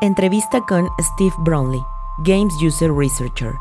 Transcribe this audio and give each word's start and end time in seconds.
Entrevista 0.03 0.61
con 0.67 0.89
Steve 1.01 1.33
Brownlee, 1.39 1.85
Games 2.25 2.53
User 2.61 2.93
Researcher. 2.93 3.53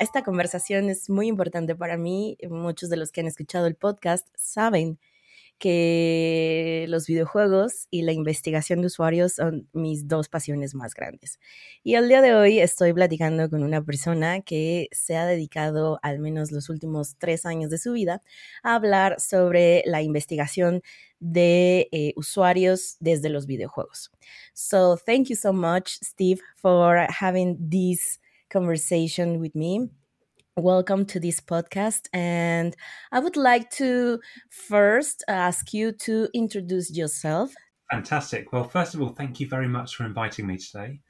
Esta 0.00 0.24
conversación 0.24 0.90
es 0.90 1.08
muy 1.08 1.28
importante 1.28 1.76
para 1.76 1.96
mí. 1.96 2.36
Muchos 2.50 2.90
de 2.90 2.96
los 2.96 3.12
que 3.12 3.20
han 3.20 3.28
escuchado 3.28 3.68
el 3.68 3.76
podcast 3.76 4.26
saben 4.34 4.98
que 5.58 6.86
los 6.88 7.06
videojuegos 7.06 7.86
y 7.90 8.02
la 8.02 8.12
investigación 8.12 8.80
de 8.80 8.88
usuarios 8.88 9.34
son 9.34 9.68
mis 9.72 10.08
dos 10.08 10.28
pasiones 10.28 10.74
más 10.74 10.94
grandes. 10.94 11.38
Y 11.82 11.94
el 11.94 12.08
día 12.08 12.20
de 12.22 12.34
hoy 12.34 12.60
estoy 12.60 12.92
platicando 12.92 13.48
con 13.48 13.62
una 13.62 13.82
persona 13.82 14.40
que 14.40 14.88
se 14.92 15.16
ha 15.16 15.26
dedicado 15.26 15.98
al 16.02 16.18
menos 16.18 16.52
los 16.52 16.68
últimos 16.68 17.16
tres 17.18 17.46
años 17.46 17.70
de 17.70 17.78
su 17.78 17.92
vida 17.92 18.22
a 18.62 18.74
hablar 18.74 19.20
sobre 19.20 19.82
la 19.86 20.02
investigación 20.02 20.82
de 21.20 21.88
eh, 21.92 22.12
usuarios 22.16 22.96
desde 23.00 23.30
los 23.30 23.46
videojuegos. 23.46 24.10
So 24.52 24.96
thank 24.96 25.28
you 25.28 25.36
so 25.36 25.52
much, 25.52 25.98
Steve, 26.02 26.40
for 26.56 27.06
having 27.08 27.56
this 27.70 28.20
conversation 28.50 29.40
with 29.40 29.54
me. 29.54 29.88
Welcome 30.56 31.04
to 31.06 31.18
this 31.18 31.40
podcast. 31.40 32.06
And 32.12 32.76
I 33.10 33.18
would 33.18 33.36
like 33.36 33.70
to 33.70 34.20
first 34.50 35.24
ask 35.26 35.74
you 35.74 35.90
to 36.02 36.28
introduce 36.32 36.96
yourself. 36.96 37.52
Fantastic. 37.90 38.52
Well, 38.52 38.62
first 38.62 38.94
of 38.94 39.02
all, 39.02 39.08
thank 39.08 39.40
you 39.40 39.48
very 39.48 39.66
much 39.66 39.96
for 39.96 40.04
inviting 40.04 40.46
me 40.46 40.58
today. 40.58 41.00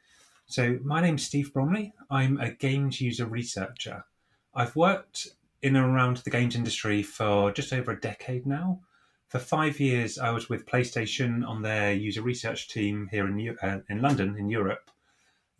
So, 0.47 0.79
my 0.83 1.03
name's 1.03 1.27
Steve 1.27 1.53
Bromley. 1.53 1.93
I'm 2.11 2.41
a 2.41 2.53
games 2.53 3.03
user 3.03 3.27
researcher. 3.27 4.07
I've 4.55 4.75
worked 4.77 5.29
in 5.61 5.77
and 5.77 5.95
around 5.95 6.19
the 6.19 6.31
games 6.31 6.57
industry 6.57 7.03
for 7.03 7.53
just 7.53 7.75
over 7.75 7.93
a 7.93 8.01
decade 8.01 8.47
now. 8.47 8.81
For 9.29 9.39
five 9.39 9.79
years, 9.79 10.19
I 10.19 10.31
was 10.31 10.49
with 10.49 10.65
PlayStation 10.65 11.47
on 11.47 11.61
their 11.61 11.93
user 11.93 12.23
research 12.23 12.71
team 12.71 13.09
here 13.11 13.27
in, 13.27 13.57
uh, 13.61 13.81
in 13.91 14.01
London, 14.01 14.37
in 14.39 14.49
Europe. 14.49 14.91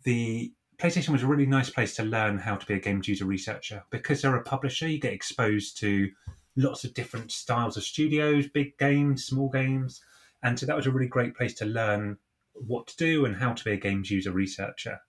The 0.05 0.51
PlayStation 0.77 1.09
was 1.09 1.23
a 1.23 1.27
really 1.27 1.45
nice 1.45 1.69
place 1.69 1.95
to 1.95 2.03
learn 2.03 2.37
how 2.37 2.55
to 2.55 2.65
be 2.65 2.73
a 2.73 2.79
games 2.79 3.07
user 3.07 3.25
researcher 3.25 3.83
because 3.89 4.21
they're 4.21 4.35
a 4.35 4.43
publisher. 4.43 4.87
You 4.87 4.99
get 4.99 5.13
exposed 5.13 5.77
to 5.79 6.09
lots 6.55 6.83
of 6.83 6.93
different 6.93 7.31
styles 7.31 7.77
of 7.77 7.83
studios, 7.83 8.47
big 8.47 8.77
games, 8.77 9.25
small 9.25 9.49
games, 9.49 10.01
and 10.43 10.59
so 10.59 10.65
that 10.65 10.75
was 10.75 10.85
a 10.85 10.91
really 10.91 11.07
great 11.07 11.35
place 11.35 11.53
to 11.55 11.65
learn 11.65 12.17
what 12.53 12.87
to 12.87 12.97
do 12.97 13.25
and 13.25 13.35
how 13.35 13.53
to 13.53 13.63
be 13.63 13.71
a 13.71 13.77
games 13.77 14.11
user 14.11 14.31
researcher. 14.31 14.99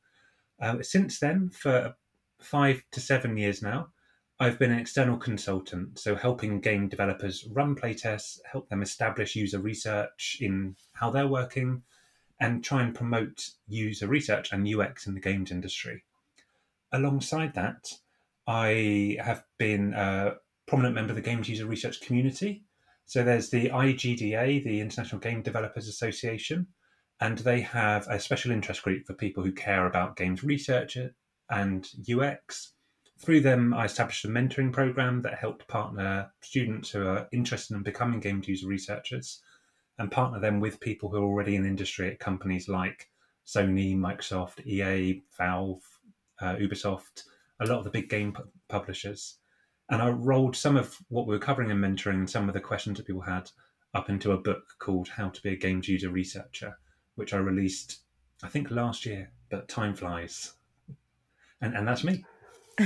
Uh, 0.61 0.83
since 0.83 1.21
then, 1.21 1.51
for 1.51 1.95
five 2.41 2.83
to 2.93 3.01
seven 3.01 3.37
years 3.37 3.63
now, 3.63 3.89
I've 4.39 4.59
been 4.59 4.73
an 4.73 4.79
external 4.79 5.17
consultant, 5.17 5.99
so 5.99 6.15
helping 6.15 6.61
game 6.61 6.89
developers 6.89 7.47
run 7.53 7.75
playtests, 7.75 8.39
help 8.51 8.69
them 8.69 8.83
establish 8.83 9.35
user 9.35 9.59
research 9.59 10.39
in 10.41 10.77
how 10.93 11.11
they're 11.11 11.27
working, 11.27 11.83
and 12.41 12.63
try 12.63 12.83
and 12.83 12.95
promote 12.95 13.51
user 13.67 14.07
research 14.07 14.53
and 14.53 14.69
UX 14.69 15.07
in 15.07 15.15
the 15.15 15.21
games 15.21 15.51
industry. 15.51 16.05
Alongside 16.93 17.55
that, 17.55 17.91
I 18.47 19.17
have 19.21 19.45
been 19.59 19.95
a 19.95 20.35
prominent 20.67 20.95
member 20.95 21.13
of 21.13 21.17
the 21.17 21.23
games 21.23 21.49
user 21.49 21.67
research 21.67 22.01
community. 22.01 22.65
So 23.07 23.23
there's 23.23 23.51
the 23.51 23.71
IGDA, 23.71 24.65
the 24.65 24.81
International 24.81 25.21
Game 25.21 25.43
Developers 25.43 25.89
Association, 25.89 26.67
and 27.21 27.39
they 27.39 27.61
have 27.61 28.07
a 28.09 28.21
special 28.21 28.51
interest 28.51 28.83
group 28.83 29.07
for 29.07 29.15
people 29.15 29.43
who 29.43 29.53
care 29.53 29.87
about 29.87 30.17
games 30.17 30.45
research 30.45 30.99
and 31.51 31.89
UX. 32.11 32.73
Through 33.19 33.41
them, 33.41 33.73
I 33.73 33.87
established 33.87 34.25
a 34.27 34.29
mentoring 34.29 34.73
program 34.73 35.23
that 35.23 35.39
helped 35.39 35.67
partner 35.69 36.31
students 36.43 36.91
who 36.91 37.07
are 37.07 37.29
interested 37.33 37.75
in 37.75 37.83
becoming 37.83 38.21
games 38.21 38.47
user 38.47 38.67
researchers 38.67 39.41
and 39.99 40.11
partner 40.11 40.41
them 40.41 40.61
with 40.61 40.81
people 40.81 41.09
who 41.09 41.19
are 41.19 41.25
already 41.25 41.57
in 41.57 41.65
industry 41.65 42.11
at 42.11 42.19
companies 42.19 42.69
like 42.69 43.09
Sony, 43.47 43.97
Microsoft, 43.97 44.67
EA, 44.67 45.23
Valve, 45.37 45.83
uh, 46.41 46.57
Ubisoft, 46.57 47.23
a 47.61 47.67
lot 47.67 47.79
of 47.79 47.85
the 47.85 47.91
big 47.91 48.09
game 48.09 48.33
pu- 48.33 48.49
publishers. 48.69 49.39
And 49.89 50.03
I 50.03 50.09
rolled 50.09 50.57
some 50.57 50.77
of 50.77 50.97
what 51.09 51.27
we 51.27 51.35
were 51.35 51.41
covering 51.41 51.71
in 51.71 51.79
mentoring 51.79 52.15
and 52.15 52.31
some 52.31 52.49
of 52.49 52.55
the 52.55 52.61
questions 52.61 52.99
that 52.99 53.07
people 53.07 53.23
had 53.23 53.51
up 53.95 54.11
into 54.11 54.33
a 54.33 54.39
book 54.39 54.63
called 54.79 55.09
How 55.09 55.29
to 55.29 55.43
Be 55.43 55.51
a 55.51 55.57
Games 55.57 55.89
User 55.89 56.11
Researcher, 56.11 56.77
which 57.15 57.33
I 57.33 57.39
released, 57.39 58.01
I 58.43 58.49
think, 58.49 58.71
last 58.71 59.07
year, 59.07 59.31
but 59.49 59.69
time 59.69 59.95
flies. 59.95 60.53
And, 61.61 61.75
and 61.75 61.87
that's 61.87 62.05
me. 62.05 62.25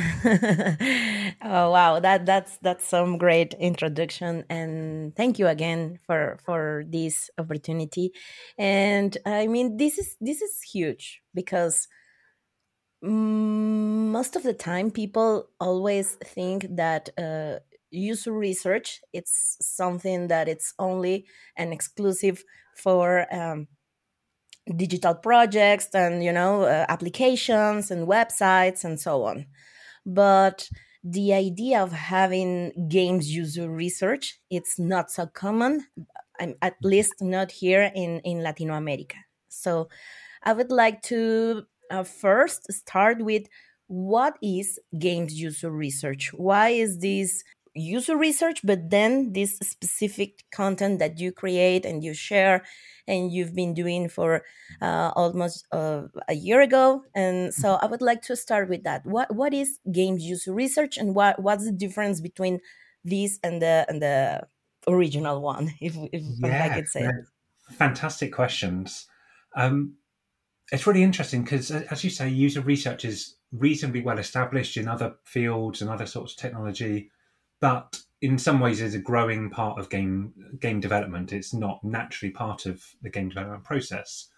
oh 1.42 1.70
wow. 1.70 1.98
That 2.00 2.24
that's 2.24 2.58
that's 2.58 2.86
some 2.86 3.18
great 3.18 3.54
introduction. 3.54 4.44
And 4.48 5.14
thank 5.16 5.38
you 5.38 5.48
again 5.48 5.98
for 6.06 6.38
for 6.44 6.84
this 6.88 7.28
opportunity. 7.38 8.12
And 8.56 9.16
i 9.26 9.46
mean 9.48 9.76
this 9.76 9.98
is 9.98 10.16
this 10.20 10.42
is 10.42 10.62
huge 10.62 11.22
because 11.34 11.88
most 13.02 14.36
of 14.36 14.42
the 14.42 14.52
time 14.52 14.90
people 14.90 15.48
always 15.58 16.16
think 16.24 16.66
that 16.76 17.08
uh, 17.18 17.58
user 17.90 18.32
research 18.32 19.00
it's 19.12 19.56
something 19.60 20.28
that 20.28 20.48
it's 20.48 20.74
only 20.78 21.26
and 21.56 21.72
exclusive 21.72 22.44
for 22.76 23.26
um, 23.34 23.66
digital 24.76 25.14
projects 25.14 25.88
and 25.94 26.22
you 26.22 26.32
know 26.32 26.62
uh, 26.62 26.84
applications 26.88 27.90
and 27.90 28.06
websites 28.06 28.84
and 28.84 29.00
so 29.00 29.24
on 29.24 29.46
but 30.06 30.68
the 31.02 31.32
idea 31.32 31.82
of 31.82 31.92
having 31.92 32.88
games 32.88 33.34
user 33.34 33.70
research 33.70 34.38
it's 34.50 34.78
not 34.78 35.10
so 35.10 35.26
common 35.26 35.86
I'm 36.38 36.54
at 36.62 36.76
least 36.82 37.14
not 37.20 37.50
here 37.50 37.90
in 37.94 38.20
in 38.20 38.42
latin 38.42 38.70
america. 38.70 39.16
So 39.48 39.88
i 40.42 40.52
would 40.52 40.70
like 40.70 41.02
to 41.02 41.64
uh, 41.90 42.04
first 42.04 42.72
start 42.72 43.22
with 43.22 43.46
what 43.88 44.38
is 44.40 44.78
games 44.98 45.34
user 45.34 45.70
research? 45.70 46.30
Why 46.32 46.68
is 46.68 47.00
this 47.00 47.42
user 47.74 48.16
research 48.16 48.60
but 48.64 48.90
then 48.90 49.32
this 49.32 49.58
specific 49.58 50.44
content 50.52 50.98
that 51.00 51.18
you 51.18 51.32
create 51.32 51.84
and 51.84 52.02
you 52.04 52.14
share 52.14 52.62
and 53.10 53.32
you've 53.32 53.54
been 53.54 53.74
doing 53.74 54.08
for 54.08 54.44
uh, 54.80 55.10
almost 55.16 55.66
uh, 55.72 56.02
a 56.28 56.34
year 56.34 56.60
ago. 56.60 57.02
And 57.14 57.52
so 57.52 57.74
I 57.74 57.86
would 57.86 58.00
like 58.00 58.22
to 58.22 58.36
start 58.36 58.68
with 58.68 58.84
that. 58.84 59.04
What 59.04 59.34
what 59.34 59.52
is 59.52 59.78
games 59.90 60.22
user 60.22 60.54
research, 60.54 60.96
and 60.96 61.14
what 61.14 61.42
what's 61.42 61.64
the 61.64 61.72
difference 61.72 62.20
between 62.20 62.60
this 63.04 63.38
and 63.42 63.60
the 63.60 63.84
and 63.88 64.00
the 64.00 64.46
original 64.88 65.42
one, 65.42 65.72
if, 65.80 65.94
if 66.12 66.22
yeah, 66.38 66.68
I 66.70 66.74
could 66.74 66.88
say. 66.88 67.08
Fantastic 67.72 68.32
questions. 68.32 69.06
Um, 69.56 69.96
it's 70.72 70.86
really 70.86 71.02
interesting 71.02 71.42
because, 71.42 71.70
as 71.70 72.04
you 72.04 72.10
say, 72.10 72.28
user 72.28 72.60
research 72.60 73.04
is 73.04 73.36
reasonably 73.52 74.00
well 74.00 74.18
established 74.18 74.76
in 74.76 74.86
other 74.86 75.16
fields 75.24 75.82
and 75.82 75.90
other 75.90 76.06
sorts 76.06 76.32
of 76.32 76.38
technology, 76.38 77.10
but 77.60 78.00
in 78.22 78.38
some 78.38 78.60
ways 78.60 78.82
is 78.82 78.94
a 78.94 78.98
growing 78.98 79.48
part 79.50 79.78
of 79.78 79.88
game 79.88 80.32
game 80.60 80.80
development. 80.80 81.32
It's 81.32 81.54
not 81.54 81.82
naturally 81.82 82.30
part 82.30 82.66
of 82.66 82.84
the 83.02 83.10
game 83.10 83.28
development 83.28 83.64
process. 83.64 84.28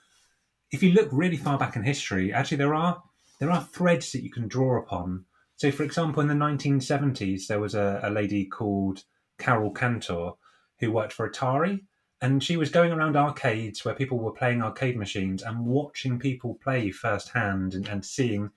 If 0.71 0.83
you 0.83 0.93
look 0.93 1.09
really 1.11 1.37
far 1.37 1.59
back 1.59 1.77
in 1.77 1.83
history, 1.83 2.33
actually 2.33 2.59
there 2.59 2.75
are 2.75 3.03
there 3.41 3.51
are 3.51 3.63
threads 3.63 4.13
that 4.13 4.23
you 4.23 4.31
can 4.31 4.47
draw 4.47 4.79
upon. 4.79 5.25
So, 5.57 5.71
for 5.71 5.83
example, 5.83 6.23
in 6.23 6.29
the 6.29 6.35
1970s, 6.35 7.47
there 7.47 7.61
was 7.61 7.75
a, 7.75 8.01
a 8.03 8.11
lady 8.11 8.45
called 8.47 9.05
Carol 9.39 9.73
Kantor 9.73 10.37
who 10.79 10.93
worked 10.93 11.13
for 11.13 11.29
Atari, 11.29 11.81
and 12.21 12.43
she 12.43 12.57
was 12.57 12.71
going 12.71 12.93
around 12.93 13.17
arcades 13.17 13.85
where 13.85 13.95
people 13.95 14.19
were 14.19 14.33
playing 14.33 14.63
arcade 14.63 14.97
machines 14.97 15.43
and 15.43 15.67
watching 15.67 16.19
people 16.19 16.59
play 16.63 16.91
firsthand 16.91 17.75
and, 17.75 17.89
and 17.89 18.05
seeing 18.05 18.51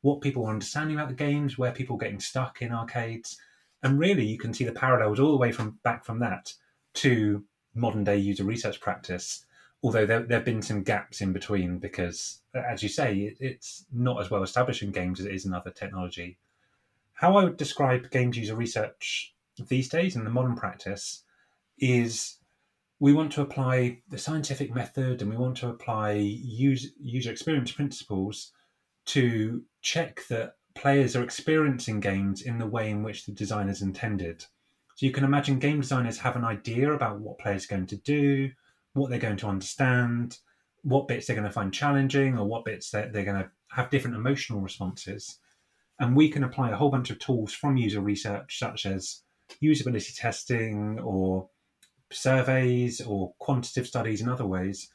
what 0.00 0.22
people 0.22 0.44
were 0.44 0.52
understanding 0.52 0.96
about 0.96 1.08
the 1.08 1.14
games, 1.14 1.58
where 1.58 1.72
people 1.72 1.96
were 1.96 2.02
getting 2.02 2.20
stuck 2.20 2.62
in 2.62 2.72
arcades 2.72 3.38
and 3.82 3.98
really, 3.98 4.24
you 4.24 4.38
can 4.38 4.52
see 4.52 4.64
the 4.64 4.72
parallels 4.72 5.18
all 5.20 5.30
the 5.30 5.38
way 5.38 5.52
from 5.52 5.78
back 5.82 6.04
from 6.04 6.18
that 6.20 6.54
to 6.94 7.44
modern 7.74 8.04
day 8.04 8.16
user 8.18 8.44
research 8.44 8.80
practice. 8.80 9.44
Although 9.82 10.04
there, 10.04 10.20
there 10.20 10.38
have 10.38 10.44
been 10.44 10.60
some 10.60 10.82
gaps 10.82 11.20
in 11.22 11.32
between 11.32 11.78
because, 11.78 12.40
as 12.54 12.82
you 12.82 12.88
say, 12.88 13.16
it, 13.18 13.36
it's 13.40 13.86
not 13.92 14.20
as 14.20 14.30
well 14.30 14.42
established 14.42 14.82
in 14.82 14.90
games 14.92 15.20
as 15.20 15.26
it 15.26 15.34
is 15.34 15.46
in 15.46 15.54
other 15.54 15.70
technology. 15.70 16.36
how 17.14 17.36
I 17.36 17.44
would 17.44 17.56
describe 17.58 18.10
games 18.10 18.38
user 18.38 18.54
research 18.54 19.34
these 19.68 19.90
days 19.90 20.16
in 20.16 20.24
the 20.24 20.30
modern 20.30 20.56
practice 20.56 21.22
is 21.78 22.38
we 22.98 23.12
want 23.12 23.32
to 23.32 23.42
apply 23.42 23.98
the 24.08 24.18
scientific 24.18 24.74
method 24.74 25.20
and 25.20 25.30
we 25.30 25.36
want 25.36 25.58
to 25.58 25.68
apply 25.68 26.12
user, 26.12 26.88
user 26.98 27.30
experience 27.30 27.72
principles 27.72 28.52
to 29.06 29.62
check 29.82 30.22
that 30.28 30.56
players 30.74 31.16
are 31.16 31.22
experiencing 31.22 32.00
games 32.00 32.42
in 32.42 32.58
the 32.58 32.66
way 32.66 32.90
in 32.90 33.02
which 33.02 33.26
the 33.26 33.32
designers 33.32 33.82
intended. 33.82 34.44
So 34.96 35.06
you 35.06 35.12
can 35.12 35.24
imagine 35.24 35.58
game 35.58 35.80
designers 35.80 36.18
have 36.18 36.36
an 36.36 36.44
idea 36.44 36.92
about 36.92 37.20
what 37.20 37.38
players 37.38 37.64
are 37.64 37.74
going 37.74 37.86
to 37.86 37.96
do, 37.96 38.50
what 38.92 39.10
they're 39.10 39.18
going 39.18 39.38
to 39.38 39.46
understand, 39.46 40.38
what 40.82 41.08
bits 41.08 41.26
they're 41.26 41.36
going 41.36 41.48
to 41.48 41.52
find 41.52 41.72
challenging, 41.72 42.38
or 42.38 42.46
what 42.46 42.64
bits 42.64 42.90
they're, 42.90 43.10
they're 43.10 43.24
going 43.24 43.42
to 43.42 43.50
have 43.70 43.90
different 43.90 44.16
emotional 44.16 44.60
responses. 44.60 45.38
And 45.98 46.16
we 46.16 46.28
can 46.30 46.44
apply 46.44 46.70
a 46.70 46.76
whole 46.76 46.90
bunch 46.90 47.10
of 47.10 47.18
tools 47.18 47.52
from 47.52 47.76
user 47.76 48.00
research, 48.00 48.58
such 48.58 48.86
as 48.86 49.22
usability 49.62 50.16
testing 50.16 50.98
or 51.00 51.48
surveys 52.10 53.00
or 53.00 53.34
quantitative 53.38 53.86
studies 53.86 54.20
in 54.20 54.28
other 54.28 54.46
ways, 54.46 54.90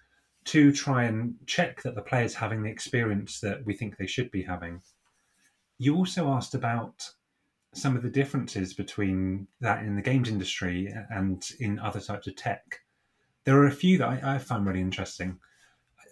to 0.45 0.71
try 0.71 1.05
and 1.05 1.35
check 1.47 1.81
that 1.83 1.95
the 1.95 2.01
player's 2.01 2.35
having 2.35 2.63
the 2.63 2.69
experience 2.69 3.39
that 3.39 3.65
we 3.65 3.73
think 3.73 3.97
they 3.97 4.07
should 4.07 4.31
be 4.31 4.43
having. 4.43 4.81
You 5.77 5.95
also 5.95 6.29
asked 6.29 6.55
about 6.55 7.09
some 7.73 7.95
of 7.97 8.03
the 8.03 8.09
differences 8.09 8.73
between 8.73 9.47
that 9.59 9.83
in 9.83 9.95
the 9.95 10.01
games 10.01 10.29
industry 10.29 10.93
and 11.09 11.45
in 11.59 11.77
other 11.79 11.99
types 11.99 12.25
of 12.27 12.35
tech. 12.35 12.79
There 13.43 13.57
are 13.57 13.67
a 13.67 13.71
few 13.71 13.97
that 13.97 14.07
I, 14.07 14.35
I 14.35 14.37
find 14.37 14.65
really 14.65 14.81
interesting. 14.81 15.37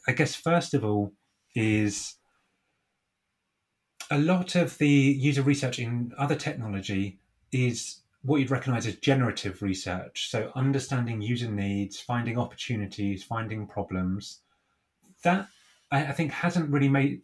I 0.08 0.12
guess, 0.12 0.36
first 0.36 0.74
of 0.74 0.84
all, 0.84 1.14
is 1.56 2.16
a 4.12 4.20
lot 4.20 4.56
of 4.56 4.78
the 4.78 4.88
user 4.88 5.42
research 5.42 5.80
in 5.80 6.12
other 6.18 6.36
technology 6.36 7.20
is 7.52 8.02
what 8.24 8.38
you'd 8.38 8.52
recognize 8.52 8.86
as 8.86 8.96
generative 8.98 9.62
research. 9.62 10.30
So, 10.30 10.52
understanding 10.56 11.22
user 11.22 11.50
needs, 11.50 12.00
finding 12.00 12.38
opportunities, 12.38 13.24
finding 13.24 13.68
problems. 13.68 14.40
That 15.24 15.48
I, 15.92 16.08
I 16.08 16.12
think 16.12 16.32
hasn't 16.32 16.72
really 16.72 16.90
made 16.90 17.22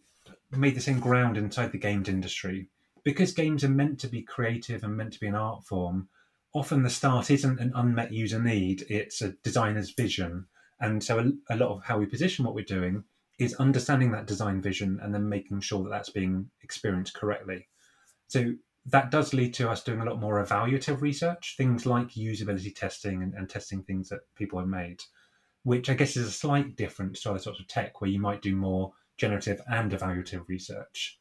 made 0.50 0.74
the 0.74 0.80
same 0.80 1.00
ground 1.00 1.36
inside 1.36 1.72
the 1.72 1.78
games 1.78 2.08
industry 2.08 2.68
because 3.04 3.32
games 3.32 3.64
are 3.64 3.68
meant 3.68 3.98
to 4.00 4.08
be 4.08 4.22
creative 4.22 4.84
and 4.84 4.96
meant 4.96 5.12
to 5.14 5.20
be 5.20 5.26
an 5.26 5.34
art 5.34 5.64
form, 5.64 6.08
often 6.52 6.82
the 6.82 6.90
start 6.90 7.30
isn't 7.30 7.60
an 7.60 7.72
unmet 7.74 8.12
user 8.12 8.42
need, 8.42 8.84
it's 8.88 9.22
a 9.22 9.32
designer's 9.42 9.90
vision. 9.90 10.46
And 10.80 11.02
so 11.02 11.18
a, 11.18 11.54
a, 11.54 11.56
lot 11.56 11.70
of 11.70 11.84
how 11.84 11.98
we 11.98 12.06
position 12.06 12.44
what 12.44 12.54
we're 12.54 12.64
doing 12.64 13.04
is 13.38 13.54
understanding 13.54 14.12
that 14.12 14.26
design 14.26 14.60
vision 14.60 14.98
and 15.02 15.14
then 15.14 15.28
making 15.28 15.60
sure 15.60 15.82
that 15.82 15.90
that's 15.90 16.10
being 16.10 16.50
experienced 16.62 17.14
correctly. 17.14 17.68
So 18.28 18.52
that 18.86 19.10
does 19.10 19.34
lead 19.34 19.54
to 19.54 19.70
us 19.70 19.82
doing 19.82 20.00
a 20.00 20.04
lot 20.04 20.20
more 20.20 20.42
evaluative 20.44 21.00
research, 21.00 21.54
things 21.56 21.86
like 21.86 22.10
usability 22.10 22.74
testing 22.74 23.22
and, 23.22 23.34
and 23.34 23.48
testing 23.48 23.82
things 23.82 24.08
that 24.08 24.20
people 24.34 24.58
have 24.58 24.68
made, 24.68 25.02
which 25.62 25.88
I 25.88 25.94
guess 25.94 26.16
is 26.16 26.26
a 26.26 26.32
slight 26.32 26.76
difference 26.76 27.22
to 27.22 27.30
other 27.30 27.38
sorts 27.38 27.60
of 27.60 27.68
tech 27.68 28.00
where 28.00 28.10
you 28.10 28.20
might 28.20 28.42
do 28.42 28.56
more 28.56 28.92
generative 29.20 29.60
and 29.70 29.92
evaluative 29.92 30.48
research. 30.48 31.18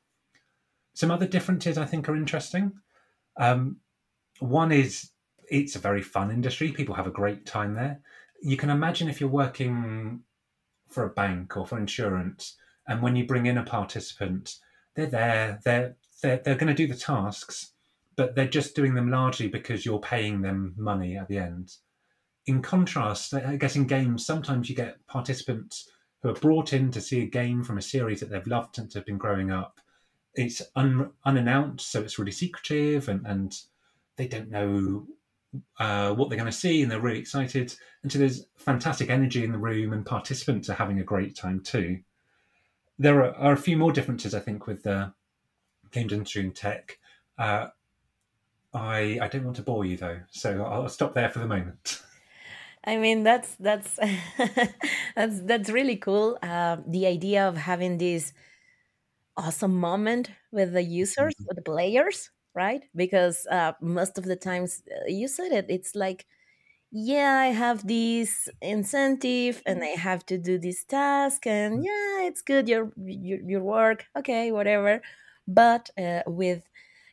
Some 0.93 1.11
other 1.11 1.27
differences 1.27 1.77
I 1.77 1.85
think 1.85 2.07
are 2.07 2.15
interesting. 2.15 2.71
Um, 3.37 3.77
one 4.39 4.71
is 4.71 5.11
it's 5.49 5.75
a 5.75 5.79
very 5.79 6.01
fun 6.01 6.31
industry. 6.31 6.71
People 6.71 6.95
have 6.95 7.07
a 7.07 7.11
great 7.11 7.45
time 7.45 7.75
there. 7.75 7.99
You 8.41 8.55
can 8.55 8.69
imagine 8.69 9.09
if 9.09 9.19
you're 9.19 9.29
working 9.29 10.21
for 10.87 11.03
a 11.03 11.09
bank 11.09 11.57
or 11.57 11.67
for 11.67 11.77
insurance, 11.77 12.55
and 12.87 13.01
when 13.01 13.15
you 13.15 13.27
bring 13.27 13.45
in 13.45 13.57
a 13.57 13.63
participant, 13.63 14.55
they're 14.95 15.05
there, 15.05 15.59
they're 15.65 15.95
they're, 16.21 16.41
they're 16.43 16.55
going 16.55 16.67
to 16.67 16.73
do 16.73 16.87
the 16.87 16.99
tasks, 16.99 17.71
but 18.15 18.35
they're 18.35 18.47
just 18.47 18.75
doing 18.75 18.93
them 18.93 19.09
largely 19.09 19.47
because 19.47 19.85
you're 19.85 19.99
paying 19.99 20.41
them 20.41 20.73
money 20.77 21.17
at 21.17 21.27
the 21.27 21.37
end. 21.37 21.75
In 22.45 22.61
contrast, 22.61 23.33
I 23.33 23.55
guess 23.57 23.75
in 23.75 23.87
games, 23.87 24.25
sometimes 24.25 24.69
you 24.69 24.75
get 24.75 25.05
participants 25.07 25.89
who 26.21 26.29
are 26.29 26.33
brought 26.33 26.73
in 26.73 26.91
to 26.91 27.01
see 27.01 27.21
a 27.21 27.27
game 27.27 27.63
from 27.63 27.77
a 27.77 27.81
series 27.81 28.19
that 28.19 28.29
they've 28.29 28.47
loved 28.47 28.77
and 28.77 28.93
have 28.93 29.05
been 29.05 29.17
growing 29.17 29.51
up, 29.51 29.79
it's 30.35 30.61
un, 30.75 31.11
unannounced, 31.25 31.91
so 31.91 32.01
it's 32.01 32.19
really 32.19 32.31
secretive, 32.31 33.09
and, 33.09 33.25
and 33.25 33.55
they 34.15 34.27
don't 34.27 34.49
know 34.49 35.07
uh, 35.79 36.13
what 36.13 36.29
they're 36.29 36.37
going 36.37 36.51
to 36.51 36.57
see, 36.57 36.81
and 36.81 36.91
they're 36.91 36.99
really 36.99 37.19
excited. 37.19 37.73
And 38.03 38.11
so 38.11 38.19
there's 38.19 38.45
fantastic 38.57 39.09
energy 39.09 39.43
in 39.43 39.51
the 39.51 39.57
room, 39.57 39.93
and 39.93 40.05
participants 40.05 40.69
are 40.69 40.75
having 40.75 40.99
a 40.99 41.03
great 41.03 41.35
time 41.35 41.61
too. 41.61 41.99
There 42.97 43.23
are, 43.23 43.33
are 43.35 43.53
a 43.53 43.57
few 43.57 43.77
more 43.77 43.91
differences, 43.91 44.33
I 44.33 44.39
think, 44.39 44.67
with 44.67 44.83
the 44.83 45.13
games 45.91 46.13
industry 46.13 46.43
and 46.43 46.55
tech. 46.55 46.99
Uh, 47.37 47.67
I 48.73 49.19
I 49.21 49.27
don't 49.27 49.45
want 49.45 49.57
to 49.57 49.63
bore 49.63 49.85
you 49.85 49.97
though, 49.97 50.19
so 50.29 50.63
I'll 50.63 50.89
stop 50.89 51.13
there 51.13 51.29
for 51.29 51.39
the 51.39 51.47
moment. 51.47 52.01
I 52.85 52.97
mean 52.97 53.23
that's 53.23 53.55
that's 53.59 53.99
that's 55.15 55.41
that's 55.41 55.69
really 55.69 55.97
cool. 55.97 56.37
Uh, 56.41 56.77
the 56.87 57.05
idea 57.07 57.47
of 57.47 57.57
having 57.57 57.97
this 57.97 58.33
awesome 59.37 59.75
moment 59.79 60.31
with 60.51 60.73
the 60.73 60.83
users, 60.83 61.33
mm-hmm. 61.35 61.45
with 61.47 61.57
the 61.57 61.61
players, 61.63 62.29
right? 62.55 62.83
Because 62.95 63.47
uh, 63.51 63.73
most 63.81 64.17
of 64.17 64.25
the 64.25 64.35
times, 64.35 64.83
uh, 64.91 65.07
you 65.07 65.27
said 65.27 65.51
it, 65.51 65.65
it's 65.69 65.95
like, 65.95 66.25
yeah, 66.91 67.37
I 67.39 67.47
have 67.47 67.87
this 67.87 68.49
incentive 68.61 69.61
and 69.65 69.83
I 69.83 69.87
have 69.99 70.25
to 70.27 70.37
do 70.37 70.57
this 70.59 70.83
task, 70.85 71.47
and 71.47 71.79
mm. 71.81 71.85
yeah, 71.85 72.27
it's 72.27 72.41
good, 72.41 72.67
your 72.69 72.91
your, 72.97 73.39
your 73.41 73.63
work, 73.63 74.05
okay, 74.17 74.51
whatever. 74.51 75.01
But 75.47 75.89
uh, 75.97 76.23
with 76.27 76.63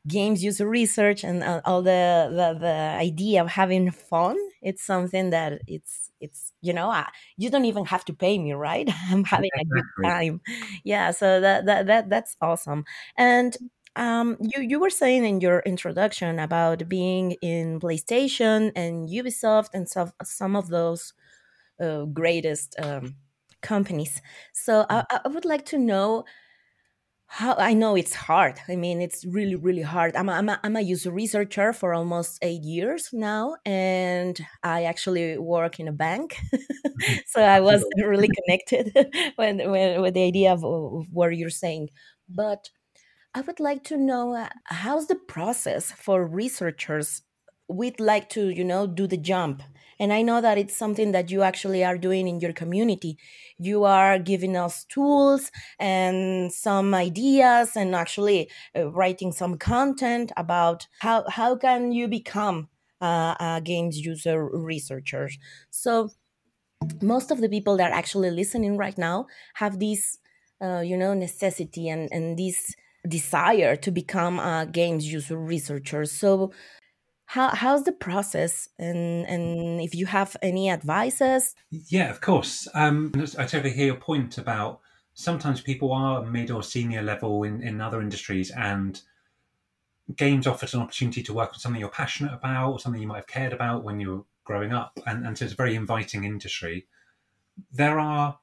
games 0.09 0.43
user 0.43 0.69
research 0.69 1.25
and 1.25 1.43
uh, 1.43 1.61
all 1.65 1.83
the, 1.83 2.29
the, 2.31 2.59
the 2.59 2.97
idea 2.99 3.43
of 3.43 3.49
having 3.49 3.91
fun 3.91 4.37
it's 4.63 4.83
something 4.83 5.31
that 5.31 5.61
it's 5.67 6.11
it's 6.21 6.53
you 6.61 6.73
know 6.73 6.91
uh, 6.91 7.07
you 7.37 7.51
don't 7.51 7.65
even 7.65 7.85
have 7.85 8.05
to 8.05 8.13
pay 8.13 8.39
me 8.39 8.53
right 8.53 8.89
i'm 9.11 9.25
having 9.25 9.51
a 9.61 9.65
good 9.65 9.85
time 10.03 10.41
yeah 10.85 11.11
so 11.11 11.41
that 11.41 11.67
that, 11.67 11.87
that 11.87 12.09
that's 12.09 12.37
awesome 12.41 12.85
and 13.17 13.57
um, 13.97 14.37
you 14.41 14.63
you 14.63 14.79
were 14.79 14.91
saying 14.91 15.25
in 15.25 15.41
your 15.41 15.61
introduction 15.61 16.39
about 16.39 16.87
being 16.87 17.33
in 17.41 17.81
PlayStation 17.81 18.71
and 18.77 19.09
Ubisoft 19.09 19.71
and 19.73 19.89
some 19.89 20.13
some 20.23 20.55
of 20.55 20.69
those 20.69 21.15
uh, 21.81 22.05
greatest 22.05 22.77
um, 22.79 23.17
companies. 23.63 24.21
So 24.53 24.85
I, 24.91 25.01
mm. 25.01 25.21
I, 25.25 25.29
would 25.29 25.47
like 25.47 25.65
to 25.67 25.79
know 25.79 26.25
how 27.27 27.55
I 27.55 27.75
know 27.75 27.97
it's 27.97 28.15
hard. 28.15 28.61
I 28.69 28.77
mean, 28.77 29.01
it's 29.01 29.25
really, 29.25 29.57
really 29.57 29.83
hard. 29.83 30.15
I'm 30.17 30.29
a, 30.29 30.33
I'm, 30.33 30.49
a, 30.49 30.61
I'm 30.63 30.77
a 30.77 30.81
user 30.81 31.11
researcher 31.11 31.73
for 31.73 31.93
almost 31.93 32.39
eight 32.43 32.63
years 32.63 33.11
now, 33.13 33.57
and 33.67 34.39
I 34.63 34.85
actually 34.85 35.37
work 35.37 35.81
in 35.81 35.89
a 35.89 35.93
bank. 35.93 36.37
Mm-hmm. 36.55 37.15
so 37.27 37.43
I 37.43 37.61
was 37.61 37.85
really 37.99 38.31
connected 38.45 38.93
when, 39.37 39.59
when 39.71 40.01
with 40.01 40.15
the 40.15 40.25
idea 40.25 40.53
of, 40.53 40.65
of 40.65 41.07
what 41.13 41.37
you're 41.37 41.51
saying. 41.51 41.91
But 42.29 42.71
I 43.35 43.41
would 43.41 43.61
like 43.61 43.85
to 43.85 43.97
know 43.97 44.35
uh, 44.35 44.49
how's 44.65 45.09
the 45.09 45.17
process 45.17 45.93
for 45.93 46.27
researchers. 46.27 47.23
We'd 47.69 47.99
like 47.99 48.29
to, 48.31 48.49
you 48.49 48.65
know, 48.65 48.87
do 48.87 49.07
the 49.09 49.17
jump 49.17 49.63
and 49.99 50.13
I 50.13 50.23
know 50.23 50.41
that 50.41 50.59
it's 50.59 50.77
something 50.77 51.13
that 51.13 51.31
you 51.31 51.43
actually 51.43 51.85
are 51.85 51.99
doing 51.99 52.29
in 52.29 52.41
your 52.41 52.53
community. 52.53 53.19
You 53.59 53.85
are 53.85 54.19
giving 54.19 54.57
us 54.57 54.85
tools 54.85 55.51
and 55.79 56.53
some 56.53 56.95
ideas 56.95 57.77
and 57.77 57.95
actually 57.95 58.51
uh, 58.77 58.91
writing 58.91 59.33
some 59.33 59.59
content 59.59 60.33
about 60.37 60.87
how, 61.01 61.25
how 61.29 61.57
can 61.57 61.93
you 61.93 62.09
become 62.09 62.69
uh, 63.01 63.35
a 63.39 63.61
games 63.63 63.99
user 63.99 64.45
researcher. 64.47 65.31
So 65.71 66.11
most 67.03 67.31
of 67.31 67.41
the 67.41 67.49
people 67.49 67.77
that 67.77 67.91
are 67.91 67.95
actually 67.95 68.31
listening 68.31 68.77
right 68.77 68.97
now 68.97 69.27
have 69.55 69.79
this, 69.79 70.19
uh, 70.63 70.81
you 70.81 70.97
know, 70.97 71.15
necessity 71.15 71.89
and, 71.89 72.09
and 72.13 72.39
this 72.39 72.75
desire 73.09 73.77
to 73.77 73.91
become 73.91 74.39
a 74.39 74.67
games 74.71 75.11
user 75.11 75.39
researcher. 75.39 76.05
So 76.05 76.53
how 77.27 77.49
how's 77.55 77.85
the 77.85 77.93
process? 77.93 78.69
And 78.79 79.27
and 79.27 79.81
if 79.81 79.95
you 79.95 80.07
have 80.07 80.37
any 80.43 80.71
advices? 80.71 81.55
Yeah 81.71 82.09
of 82.11 82.21
course. 82.21 82.69
Um 82.75 83.13
i 83.39 83.45
totally 83.45 83.73
hear 83.73 83.87
your 83.87 83.97
point 83.97 84.39
about 84.39 84.81
sometimes 85.15 85.61
people 85.61 85.93
are 85.93 86.25
mid 86.25 86.51
or 86.51 86.63
senior 86.63 87.03
level 87.03 87.43
in 87.43 87.63
in 87.63 87.81
other 87.81 88.01
industries 88.01 88.51
and 88.51 89.01
games 90.15 90.47
offers 90.47 90.73
an 90.73 90.81
opportunity 90.81 91.23
to 91.23 91.35
work 91.35 91.51
on 91.53 91.59
something 91.59 91.81
you're 91.81 91.89
passionate 91.89 92.33
about 92.33 92.71
or 92.71 92.79
something 92.79 93.03
you 93.03 93.09
might 93.09 93.17
have 93.17 93.27
cared 93.27 93.53
about 93.53 93.83
when 93.83 93.99
you 93.99 94.11
were 94.11 94.23
growing 94.45 94.73
up. 94.73 94.97
And, 95.05 95.27
and 95.27 95.37
so 95.37 95.45
it's 95.45 95.55
a 95.55 95.57
very 95.57 95.75
inviting 95.75 96.23
industry. 96.23 96.87
There 97.73 97.99
are 97.99 98.39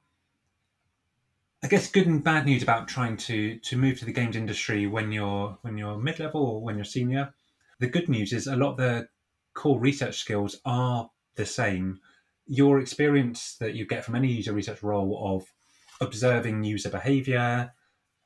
I 1.62 1.68
guess 1.68 1.90
good 1.90 2.06
and 2.06 2.22
bad 2.22 2.44
news 2.44 2.62
about 2.62 2.88
trying 2.88 3.16
to 3.28 3.58
to 3.58 3.78
move 3.78 3.98
to 3.98 4.04
the 4.04 4.12
games 4.12 4.36
industry 4.36 4.86
when 4.86 5.10
you're 5.10 5.56
when 5.62 5.78
you're 5.78 5.96
mid 5.96 6.18
level 6.18 6.42
or 6.42 6.60
when 6.60 6.76
you're 6.76 6.84
senior 6.84 7.32
the 7.80 7.88
good 7.88 8.08
news 8.08 8.32
is 8.32 8.46
a 8.46 8.56
lot 8.56 8.72
of 8.72 8.76
the 8.76 9.08
core 9.54 9.78
research 9.78 10.18
skills 10.18 10.60
are 10.64 11.10
the 11.36 11.46
same. 11.46 12.00
Your 12.46 12.80
experience 12.80 13.56
that 13.60 13.74
you 13.74 13.86
get 13.86 14.04
from 14.04 14.14
any 14.14 14.28
user 14.28 14.52
research 14.52 14.82
role 14.82 15.36
of 15.36 15.52
observing 16.00 16.64
user 16.64 16.90
behavior, 16.90 17.72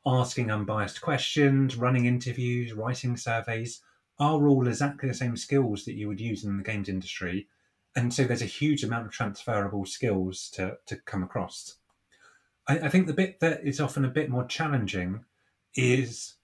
asking 0.06 0.50
unbiased 0.50 1.00
questions, 1.00 1.76
running 1.76 2.06
interviews, 2.06 2.72
writing 2.72 3.16
surveys 3.16 3.80
are 4.18 4.48
all 4.48 4.66
exactly 4.66 5.08
the 5.08 5.14
same 5.14 5.36
skills 5.36 5.84
that 5.84 5.94
you 5.94 6.08
would 6.08 6.20
use 6.20 6.44
in 6.44 6.56
the 6.56 6.62
games 6.62 6.88
industry. 6.88 7.46
And 7.94 8.12
so 8.12 8.24
there's 8.24 8.42
a 8.42 8.46
huge 8.46 8.82
amount 8.84 9.06
of 9.06 9.12
transferable 9.12 9.86
skills 9.86 10.50
to, 10.54 10.76
to 10.86 10.96
come 10.96 11.22
across. 11.22 11.76
I, 12.66 12.78
I 12.80 12.88
think 12.88 13.06
the 13.06 13.12
bit 13.12 13.40
that 13.40 13.64
is 13.64 13.80
often 13.80 14.04
a 14.04 14.10
bit 14.10 14.30
more 14.30 14.44
challenging 14.44 15.24
is 15.74 16.34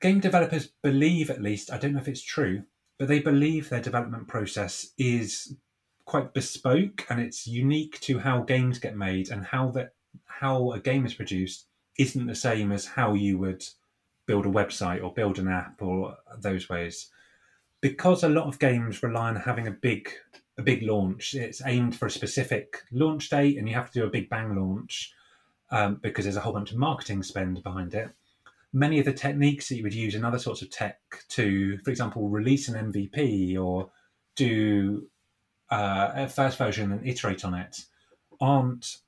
game 0.00 0.20
developers 0.20 0.68
believe, 0.82 1.30
at 1.30 1.42
least, 1.42 1.70
I 1.70 1.78
don't 1.78 1.92
know 1.92 2.00
if 2.00 2.08
it's 2.08 2.22
true, 2.22 2.64
but 2.98 3.08
they 3.08 3.20
believe 3.20 3.68
their 3.68 3.80
development 3.80 4.28
process 4.28 4.92
is 4.98 5.54
quite 6.04 6.34
bespoke 6.34 7.06
and 7.08 7.20
it's 7.20 7.46
unique 7.46 8.00
to 8.00 8.18
how 8.18 8.40
games 8.40 8.78
get 8.78 8.96
made 8.96 9.30
and 9.30 9.44
how 9.44 9.70
that 9.70 9.94
how 10.26 10.72
a 10.72 10.80
game 10.80 11.06
is 11.06 11.14
produced 11.14 11.66
isn't 11.98 12.26
the 12.26 12.34
same 12.34 12.72
as 12.72 12.84
how 12.84 13.14
you 13.14 13.38
would 13.38 13.64
build 14.26 14.46
a 14.46 14.50
website 14.50 15.02
or 15.04 15.12
build 15.12 15.38
an 15.38 15.48
app 15.48 15.80
or 15.80 16.16
those 16.38 16.68
ways. 16.68 17.10
Because 17.80 18.22
a 18.22 18.28
lot 18.28 18.46
of 18.46 18.58
games 18.58 19.02
rely 19.02 19.28
on 19.28 19.36
having 19.36 19.66
a 19.66 19.70
big 19.72 20.10
a 20.58 20.62
big 20.62 20.82
launch, 20.82 21.34
it's 21.34 21.62
aimed 21.64 21.96
for 21.96 22.06
a 22.06 22.10
specific 22.10 22.82
launch 22.92 23.30
date, 23.30 23.56
and 23.56 23.68
you 23.68 23.74
have 23.74 23.90
to 23.90 24.00
do 24.00 24.06
a 24.06 24.10
big 24.10 24.28
bang 24.28 24.54
launch 24.54 25.12
um, 25.70 25.96
because 26.02 26.24
there's 26.24 26.36
a 26.36 26.40
whole 26.40 26.52
bunch 26.52 26.70
of 26.70 26.76
marketing 26.76 27.22
spend 27.22 27.62
behind 27.62 27.94
it. 27.94 28.10
Many 28.72 28.98
of 28.98 29.04
the 29.04 29.12
techniques 29.12 29.68
that 29.68 29.76
you 29.76 29.82
would 29.82 29.94
use 29.94 30.14
in 30.14 30.24
other 30.24 30.38
sorts 30.38 30.62
of 30.62 30.70
tech 30.70 30.98
to, 31.30 31.78
for 31.78 31.90
example, 31.90 32.28
release 32.28 32.68
an 32.68 32.92
MVP 32.92 33.60
or 33.60 33.90
do 34.36 35.08
uh, 35.70 36.12
a 36.14 36.28
first 36.28 36.58
version 36.58 36.92
and 36.92 37.06
iterate 37.06 37.44
on 37.44 37.54
it, 37.54 37.84
aren't 38.40 38.98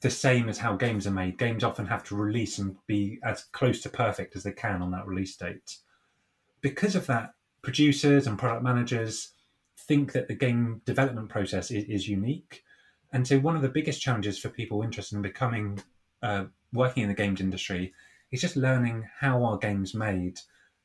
the 0.00 0.10
same 0.10 0.48
as 0.48 0.58
how 0.58 0.76
games 0.76 1.06
are 1.06 1.12
made. 1.12 1.38
Games 1.38 1.64
often 1.64 1.86
have 1.86 2.04
to 2.04 2.14
release 2.14 2.58
and 2.58 2.76
be 2.86 3.18
as 3.22 3.44
close 3.52 3.80
to 3.82 3.88
perfect 3.88 4.36
as 4.36 4.42
they 4.42 4.52
can 4.52 4.82
on 4.82 4.90
that 4.90 5.06
release 5.06 5.36
date. 5.36 5.78
Because 6.60 6.94
of 6.94 7.06
that, 7.06 7.34
producers 7.62 8.26
and 8.26 8.38
product 8.38 8.62
managers 8.62 9.30
think 9.78 10.12
that 10.12 10.28
the 10.28 10.34
game 10.34 10.82
development 10.84 11.30
process 11.30 11.70
is, 11.70 11.84
is 11.84 12.08
unique. 12.08 12.62
And 13.12 13.26
so, 13.26 13.38
one 13.38 13.56
of 13.56 13.62
the 13.62 13.68
biggest 13.68 14.02
challenges 14.02 14.38
for 14.38 14.48
people 14.50 14.82
interested 14.82 15.16
in 15.16 15.22
becoming 15.22 15.80
uh, 16.22 16.44
working 16.72 17.02
in 17.02 17.08
the 17.08 17.14
games 17.14 17.40
industry 17.40 17.92
is 18.32 18.40
just 18.40 18.56
learning 18.56 19.08
how 19.20 19.44
our 19.44 19.58
games 19.58 19.94
made, 19.94 20.40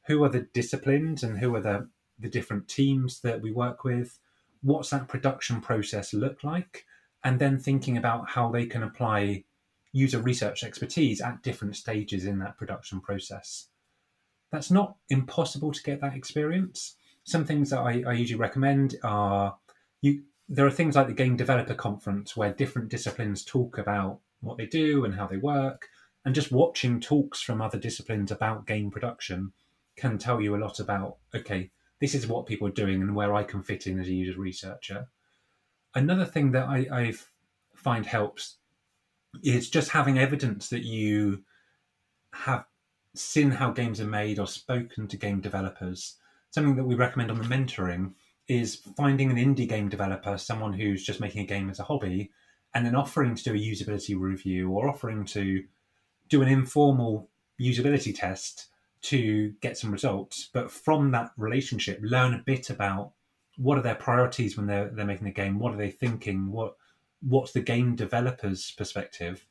who 0.07 0.23
are 0.23 0.29
the 0.29 0.47
disciplines, 0.53 1.23
and 1.23 1.39
who 1.39 1.55
are 1.55 1.61
the 1.61 1.89
the 2.19 2.29
different 2.29 2.67
teams 2.67 3.21
that 3.21 3.41
we 3.41 3.51
work 3.51 3.83
with. 3.83 4.19
What's 4.61 4.89
that 4.89 5.07
production 5.07 5.61
process 5.61 6.13
look 6.13 6.43
like? 6.43 6.85
and 7.23 7.39
then 7.39 7.59
thinking 7.59 7.97
about 7.97 8.29
how 8.29 8.49
they 8.49 8.65
can 8.65 8.83
apply 8.83 9.43
user 9.91 10.19
research 10.19 10.63
expertise 10.63 11.21
at 11.21 11.41
different 11.41 11.75
stages 11.75 12.25
in 12.25 12.39
that 12.39 12.57
production 12.57 13.01
process. 13.01 13.67
That's 14.51 14.71
not 14.71 14.95
impossible 15.09 15.71
to 15.71 15.83
get 15.83 16.01
that 16.01 16.15
experience. 16.15 16.95
Some 17.23 17.45
things 17.45 17.69
that 17.69 17.79
I, 17.79 18.03
I 18.07 18.13
usually 18.13 18.39
recommend 18.39 18.95
are 19.03 19.57
you. 20.01 20.23
There 20.51 20.65
are 20.65 20.71
things 20.71 20.95
like 20.95 21.05
the 21.05 21.13
Game 21.13 21.35
Developer 21.35 21.75
Conference 21.75 22.35
where 22.35 22.51
different 22.51 22.89
disciplines 22.89 23.45
talk 23.45 23.77
about 23.77 24.19
what 24.41 24.57
they 24.57 24.65
do 24.65 25.05
and 25.05 25.13
how 25.13 25.27
they 25.27 25.37
work, 25.37 25.87
and 26.25 26.35
just 26.35 26.51
watching 26.51 26.99
talks 26.99 27.41
from 27.41 27.61
other 27.61 27.77
disciplines 27.77 28.31
about 28.31 28.67
game 28.67 28.91
production 28.91 29.53
can 29.97 30.17
tell 30.17 30.41
you 30.41 30.55
a 30.55 30.57
lot 30.57 30.79
about 30.79 31.17
okay, 31.35 31.71
this 31.99 32.15
is 32.15 32.27
what 32.27 32.45
people 32.45 32.67
are 32.67 32.71
doing 32.71 33.01
and 33.01 33.15
where 33.15 33.33
I 33.33 33.43
can 33.43 33.63
fit 33.63 33.87
in 33.87 33.99
as 33.99 34.07
a 34.07 34.13
user 34.13 34.39
researcher. 34.39 35.07
Another 35.95 36.25
thing 36.25 36.51
that 36.51 36.67
I, 36.67 36.87
I 36.91 37.13
find 37.75 38.05
helps 38.05 38.57
is 39.43 39.69
just 39.69 39.91
having 39.91 40.17
evidence 40.17 40.69
that 40.69 40.83
you 40.83 41.43
have 42.33 42.65
seen 43.15 43.51
how 43.51 43.71
games 43.71 43.99
are 43.99 44.05
made 44.05 44.39
or 44.39 44.47
spoken 44.47 45.07
to 45.07 45.17
game 45.17 45.41
developers. 45.41 46.15
Something 46.51 46.75
that 46.75 46.85
we 46.85 46.95
recommend 46.95 47.31
on 47.31 47.37
the 47.37 47.43
mentoring 47.43 48.13
is 48.47 48.81
finding 48.97 49.29
an 49.29 49.37
indie 49.37 49.67
game 49.67 49.89
developer, 49.89 50.37
someone 50.37 50.73
who's 50.73 51.03
just 51.03 51.19
making 51.19 51.41
a 51.41 51.47
game 51.47 51.69
as 51.69 51.79
a 51.79 51.83
hobby, 51.83 52.31
and 52.73 52.85
then 52.85 52.95
offering 52.95 53.35
to 53.35 53.43
do 53.43 53.53
a 53.53 53.57
usability 53.57 54.19
review 54.19 54.69
or 54.69 54.89
offering 54.89 55.25
to 55.25 55.63
do 56.29 56.41
an 56.41 56.47
informal 56.47 57.29
usability 57.59 58.17
test 58.17 58.67
to 59.01 59.53
get 59.61 59.77
some 59.77 59.91
results. 59.91 60.49
But 60.53 60.71
from 60.71 61.11
that 61.11 61.31
relationship, 61.37 61.99
learn 62.01 62.33
a 62.33 62.43
bit 62.45 62.69
about 62.69 63.11
what 63.57 63.77
are 63.77 63.81
their 63.81 63.95
priorities 63.95 64.55
when 64.55 64.67
they're 64.67 64.89
they're 64.89 65.05
making 65.05 65.25
the 65.25 65.31
game? 65.31 65.59
What 65.59 65.73
are 65.73 65.77
they 65.77 65.91
thinking? 65.91 66.51
What 66.51 66.75
what's 67.21 67.51
the 67.51 67.61
game 67.61 67.95
developer's 67.95 68.71
perspective? 68.71 69.45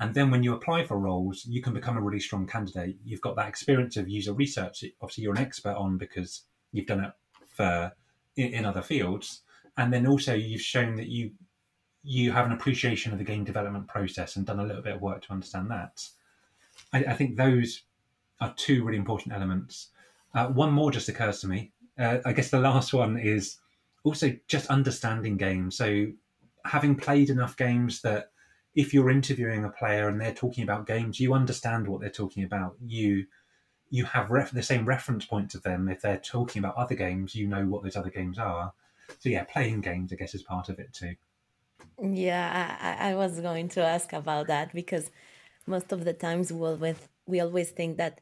And 0.00 0.14
then 0.14 0.30
when 0.30 0.42
you 0.42 0.54
apply 0.54 0.84
for 0.84 0.98
roles, 0.98 1.44
you 1.46 1.62
can 1.62 1.74
become 1.74 1.96
a 1.96 2.00
really 2.00 2.18
strong 2.18 2.46
candidate. 2.46 2.96
You've 3.04 3.20
got 3.20 3.36
that 3.36 3.48
experience 3.48 3.96
of 3.96 4.08
user 4.08 4.32
research. 4.32 4.84
Obviously, 5.00 5.22
you're 5.22 5.34
an 5.34 5.38
expert 5.38 5.76
on 5.76 5.98
because 5.98 6.42
you've 6.72 6.86
done 6.86 7.04
it 7.04 7.12
for 7.54 7.92
in, 8.36 8.54
in 8.54 8.64
other 8.64 8.82
fields, 8.82 9.42
and 9.76 9.92
then 9.92 10.06
also 10.06 10.34
you've 10.34 10.62
shown 10.62 10.96
that 10.96 11.08
you 11.08 11.32
you 12.02 12.32
have 12.32 12.46
an 12.46 12.52
appreciation 12.52 13.12
of 13.12 13.18
the 13.18 13.24
game 13.24 13.44
development 13.44 13.86
process 13.88 14.36
and 14.36 14.46
done 14.46 14.60
a 14.60 14.64
little 14.64 14.82
bit 14.82 14.96
of 14.96 15.00
work 15.00 15.22
to 15.22 15.32
understand 15.32 15.70
that. 15.70 16.08
I, 16.92 17.04
I 17.04 17.14
think 17.14 17.36
those 17.36 17.82
are 18.40 18.52
two 18.56 18.84
really 18.84 18.98
important 18.98 19.34
elements. 19.34 19.88
Uh, 20.34 20.48
one 20.48 20.72
more 20.72 20.90
just 20.90 21.08
occurs 21.08 21.40
to 21.40 21.46
me, 21.46 21.72
uh, 21.98 22.18
I 22.24 22.32
guess 22.32 22.50
the 22.50 22.58
last 22.58 22.92
one 22.92 23.18
is 23.18 23.58
also 24.04 24.36
just 24.48 24.66
understanding 24.68 25.36
games. 25.36 25.76
So 25.76 26.08
having 26.64 26.96
played 26.96 27.30
enough 27.30 27.56
games 27.56 28.02
that 28.02 28.30
if 28.74 28.94
you're 28.94 29.10
interviewing 29.10 29.64
a 29.64 29.70
player 29.70 30.08
and 30.08 30.20
they're 30.20 30.34
talking 30.34 30.64
about 30.64 30.86
games, 30.86 31.20
you 31.20 31.34
understand 31.34 31.86
what 31.86 32.00
they're 32.00 32.10
talking 32.10 32.44
about. 32.44 32.76
You 32.84 33.26
you 33.90 34.06
have 34.06 34.30
ref- 34.30 34.52
the 34.52 34.62
same 34.62 34.86
reference 34.86 35.26
points 35.26 35.54
of 35.54 35.62
them. 35.62 35.86
If 35.86 36.00
they're 36.00 36.16
talking 36.16 36.60
about 36.60 36.76
other 36.76 36.94
games, 36.94 37.34
you 37.34 37.46
know 37.46 37.66
what 37.66 37.82
those 37.82 37.96
other 37.96 38.08
games 38.08 38.38
are. 38.38 38.72
So 39.18 39.28
yeah, 39.28 39.44
playing 39.44 39.82
games, 39.82 40.12
I 40.12 40.16
guess, 40.16 40.34
is 40.34 40.42
part 40.42 40.70
of 40.70 40.78
it 40.78 40.94
too. 40.94 41.14
Yeah, 42.00 42.76
I, 42.80 43.10
I 43.10 43.14
was 43.14 43.40
going 43.40 43.68
to 43.70 43.82
ask 43.82 44.12
about 44.12 44.48
that 44.48 44.72
because 44.72 45.10
most 45.66 45.92
of 45.92 46.04
the 46.04 46.12
times 46.12 46.52
we 46.52 46.66
always 46.66 46.96
we 47.26 47.40
always 47.40 47.70
think 47.70 47.98
that 47.98 48.20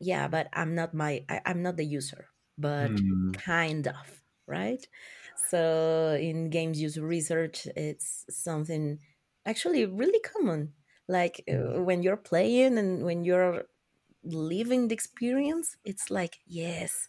yeah, 0.00 0.28
but 0.28 0.48
I'm 0.52 0.74
not 0.74 0.94
my 0.94 1.24
I, 1.28 1.40
I'm 1.46 1.62
not 1.62 1.76
the 1.76 1.84
user 1.84 2.28
but 2.58 2.90
mm. 2.90 3.34
kind 3.34 3.88
of, 3.88 4.22
right? 4.46 4.86
So 5.50 6.16
in 6.20 6.50
games 6.50 6.80
user 6.80 7.04
research, 7.04 7.66
it's 7.76 8.24
something 8.30 8.98
actually 9.46 9.84
really 9.86 10.20
common. 10.20 10.72
Like 11.08 11.44
uh, 11.50 11.82
when 11.82 12.02
you're 12.02 12.16
playing 12.16 12.78
and 12.78 13.04
when 13.04 13.24
you're 13.24 13.64
living 14.24 14.88
the 14.88 14.94
experience, 14.94 15.76
it's 15.84 16.10
like, 16.10 16.38
yes, 16.46 17.08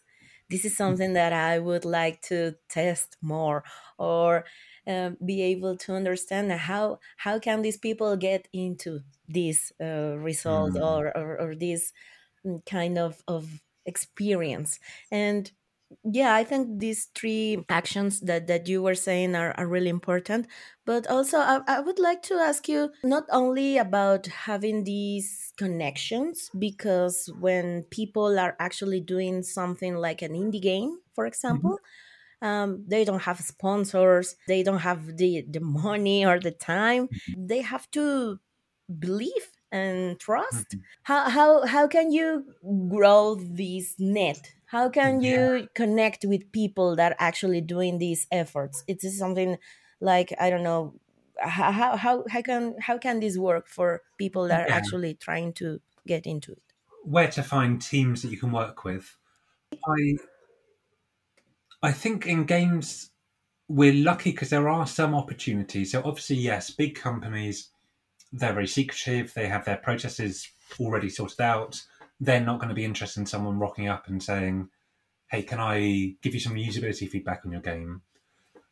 this 0.50 0.64
is 0.64 0.72
mm. 0.72 0.76
something 0.76 1.12
that 1.14 1.32
I 1.32 1.58
would 1.58 1.84
like 1.84 2.20
to 2.22 2.56
test 2.68 3.16
more 3.22 3.64
or 3.98 4.44
uh, 4.86 5.10
be 5.24 5.42
able 5.42 5.76
to 5.76 5.94
understand 5.94 6.52
how 6.52 6.98
how 7.16 7.38
can 7.38 7.62
these 7.62 7.76
people 7.76 8.16
get 8.16 8.48
into 8.52 9.00
this 9.28 9.72
uh, 9.80 10.16
result 10.18 10.74
mm. 10.74 10.82
or, 10.82 11.16
or, 11.16 11.40
or 11.40 11.54
this 11.54 11.92
mm, 12.44 12.64
kind 12.66 12.98
of 12.98 13.22
of 13.26 13.62
experience 13.86 14.78
and 15.10 15.52
yeah 16.02 16.34
i 16.34 16.42
think 16.42 16.80
these 16.80 17.08
three 17.14 17.64
actions 17.68 18.20
that 18.20 18.46
that 18.46 18.66
you 18.66 18.82
were 18.82 18.94
saying 18.94 19.34
are, 19.34 19.52
are 19.56 19.66
really 19.66 19.88
important 19.90 20.46
but 20.86 21.06
also 21.06 21.38
I, 21.38 21.60
I 21.66 21.80
would 21.80 21.98
like 21.98 22.22
to 22.24 22.34
ask 22.34 22.68
you 22.68 22.90
not 23.02 23.24
only 23.30 23.78
about 23.78 24.26
having 24.26 24.84
these 24.84 25.52
connections 25.56 26.50
because 26.58 27.30
when 27.38 27.84
people 27.90 28.38
are 28.38 28.56
actually 28.58 29.00
doing 29.00 29.42
something 29.42 29.94
like 29.94 30.22
an 30.22 30.32
indie 30.32 30.62
game 30.62 30.98
for 31.14 31.26
example 31.26 31.72
mm-hmm. 31.72 32.03
Um, 32.44 32.84
they 32.86 33.04
don't 33.04 33.22
have 33.22 33.40
sponsors. 33.40 34.36
They 34.46 34.62
don't 34.62 34.84
have 34.90 35.16
the 35.16 35.44
the 35.48 35.60
money 35.60 36.24
or 36.26 36.38
the 36.38 36.50
time. 36.52 37.08
Mm-hmm. 37.08 37.46
they 37.46 37.62
have 37.62 37.90
to 37.92 38.38
believe 38.98 39.46
and 39.72 40.20
trust. 40.20 40.68
Mm-hmm. 40.68 40.80
how, 41.02 41.30
how 41.30 41.66
how 41.66 41.88
can 41.88 42.12
you 42.12 42.44
grow 42.88 43.36
this 43.36 43.94
net? 43.98 44.52
How 44.66 44.88
can 44.88 45.22
you 45.22 45.68
connect 45.74 46.24
with 46.24 46.52
people 46.52 46.96
that 46.96 47.12
are 47.12 47.22
actually 47.30 47.60
doing 47.60 47.98
these 47.98 48.26
efforts? 48.30 48.84
It 48.86 49.02
is 49.04 49.18
something 49.18 49.56
like 50.00 50.34
i 50.38 50.50
don't 50.50 50.64
know 50.64 50.92
how 51.40 51.96
how 51.96 52.24
how 52.28 52.42
can 52.42 52.74
how 52.80 52.98
can 52.98 53.20
this 53.20 53.38
work 53.38 53.68
for 53.68 54.02
people 54.18 54.48
that 54.48 54.60
are 54.60 54.68
yeah. 54.68 54.76
actually 54.76 55.14
trying 55.14 55.52
to 55.54 55.80
get 56.06 56.26
into 56.26 56.52
it? 56.52 56.62
Where 57.04 57.30
to 57.30 57.42
find 57.42 57.80
teams 57.80 58.22
that 58.22 58.30
you 58.30 58.36
can 58.36 58.52
work 58.52 58.84
with. 58.84 59.16
I 59.72 60.16
i 61.84 61.92
think 61.92 62.26
in 62.26 62.44
games 62.44 63.10
we're 63.68 63.94
lucky 63.94 64.30
because 64.30 64.50
there 64.50 64.68
are 64.68 64.86
some 64.86 65.14
opportunities 65.14 65.92
so 65.92 66.02
obviously 66.04 66.36
yes 66.36 66.70
big 66.70 66.94
companies 66.94 67.70
they're 68.34 68.52
very 68.52 68.66
secretive. 68.66 69.32
They 69.32 69.46
have 69.46 69.64
their 69.64 69.76
processes 69.76 70.50
already 70.80 71.08
sorted 71.08 71.40
out. 71.40 71.80
They're 72.20 72.40
not 72.40 72.58
going 72.58 72.68
to 72.68 72.74
be 72.74 72.84
interested 72.84 73.20
in 73.20 73.26
someone 73.26 73.58
rocking 73.58 73.88
up 73.88 74.08
and 74.08 74.22
saying, 74.22 74.68
"Hey, 75.30 75.42
can 75.42 75.60
I 75.60 76.16
give 76.20 76.34
you 76.34 76.40
some 76.40 76.54
usability 76.54 77.08
feedback 77.08 77.42
on 77.44 77.52
your 77.52 77.60
game?" 77.60 78.02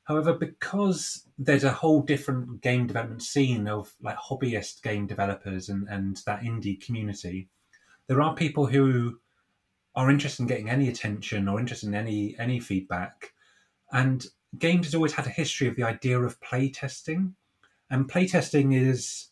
However, 0.05 0.35
because 0.35 1.29
there's 1.39 1.63
a 1.63 1.73
whole 1.73 2.03
different 2.03 2.61
game 2.61 2.89
development 2.89 3.23
scene 3.23 3.69
of 3.69 3.95
like 4.03 4.17
hobbyist 4.17 4.83
game 4.83 5.07
developers 5.07 5.69
and, 5.69 5.87
and 5.89 6.21
that 6.27 6.43
indie 6.43 6.85
community, 6.85 7.49
there 8.09 8.21
are 8.21 8.35
people 8.35 8.67
who 8.67 9.21
are 9.95 10.11
interested 10.11 10.43
in 10.43 10.49
getting 10.49 10.71
any 10.71 10.89
attention 10.89 11.49
or 11.49 11.61
interested 11.61 11.89
in 11.89 11.95
any 11.95 12.37
any 12.39 12.61
feedback. 12.61 13.33
And 13.93 14.25
games 14.59 14.87
has 14.87 14.95
always 14.95 15.13
had 15.13 15.27
a 15.27 15.31
history 15.31 15.69
of 15.69 15.77
the 15.77 15.83
idea 15.83 16.19
of 16.19 16.41
playtesting. 16.41 17.33
And 17.91 18.11
playtesting 18.11 18.75
is 18.75 19.29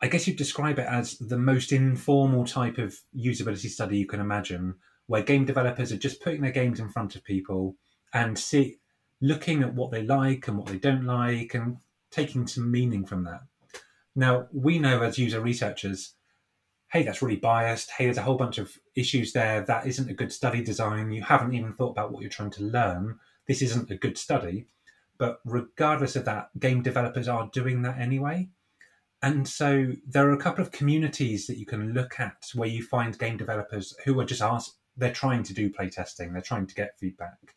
I 0.00 0.08
guess 0.08 0.26
you'd 0.26 0.36
describe 0.36 0.80
it 0.80 0.86
as 0.88 1.16
the 1.18 1.38
most 1.38 1.70
informal 1.70 2.44
type 2.44 2.78
of 2.78 2.98
usability 3.16 3.68
study 3.68 3.98
you 3.98 4.06
can 4.06 4.18
imagine, 4.18 4.74
where 5.06 5.22
game 5.22 5.44
developers 5.44 5.92
are 5.92 5.96
just 5.96 6.20
putting 6.20 6.40
their 6.40 6.50
games 6.50 6.80
in 6.80 6.88
front 6.88 7.14
of 7.14 7.22
people 7.22 7.76
and 8.12 8.36
see 8.36 8.78
looking 9.20 9.62
at 9.62 9.74
what 9.74 9.92
they 9.92 10.02
like 10.02 10.48
and 10.48 10.58
what 10.58 10.66
they 10.66 10.78
don't 10.78 11.04
like 11.04 11.54
and 11.54 11.76
taking 12.10 12.48
some 12.48 12.68
meaning 12.68 13.06
from 13.06 13.22
that. 13.24 13.42
Now, 14.16 14.48
we 14.52 14.80
know 14.80 15.02
as 15.02 15.18
user 15.18 15.40
researchers, 15.40 16.14
hey, 16.92 17.02
that's 17.02 17.22
really 17.22 17.36
biased. 17.36 17.90
Hey, 17.90 18.04
there's 18.04 18.18
a 18.18 18.22
whole 18.22 18.36
bunch 18.36 18.58
of 18.58 18.78
issues 18.94 19.32
there. 19.32 19.62
That 19.62 19.86
isn't 19.86 20.10
a 20.10 20.14
good 20.14 20.32
study 20.32 20.62
design. 20.62 21.10
You 21.10 21.22
haven't 21.22 21.54
even 21.54 21.72
thought 21.72 21.92
about 21.92 22.12
what 22.12 22.20
you're 22.20 22.30
trying 22.30 22.50
to 22.50 22.64
learn. 22.64 23.18
This 23.48 23.62
isn't 23.62 23.90
a 23.90 23.96
good 23.96 24.18
study. 24.18 24.66
But 25.16 25.40
regardless 25.44 26.16
of 26.16 26.26
that, 26.26 26.50
game 26.58 26.82
developers 26.82 27.28
are 27.28 27.48
doing 27.52 27.82
that 27.82 27.98
anyway. 27.98 28.48
And 29.22 29.48
so 29.48 29.92
there 30.06 30.28
are 30.28 30.34
a 30.34 30.38
couple 30.38 30.62
of 30.62 30.72
communities 30.72 31.46
that 31.46 31.56
you 31.56 31.64
can 31.64 31.94
look 31.94 32.18
at 32.18 32.50
where 32.54 32.68
you 32.68 32.82
find 32.82 33.18
game 33.18 33.36
developers 33.36 33.94
who 34.04 34.18
are 34.20 34.24
just 34.24 34.42
asked, 34.42 34.76
they're 34.96 35.12
trying 35.12 35.44
to 35.44 35.54
do 35.54 35.70
playtesting, 35.70 36.32
they're 36.32 36.42
trying 36.42 36.66
to 36.66 36.74
get 36.74 36.98
feedback. 36.98 37.54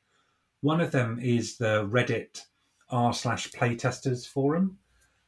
One 0.61 0.79
of 0.79 0.91
them 0.91 1.19
is 1.21 1.57
the 1.57 1.85
Reddit 1.87 2.41
r 2.89 3.13
slash 3.13 3.51
playtesters 3.51 4.27
forum. 4.27 4.77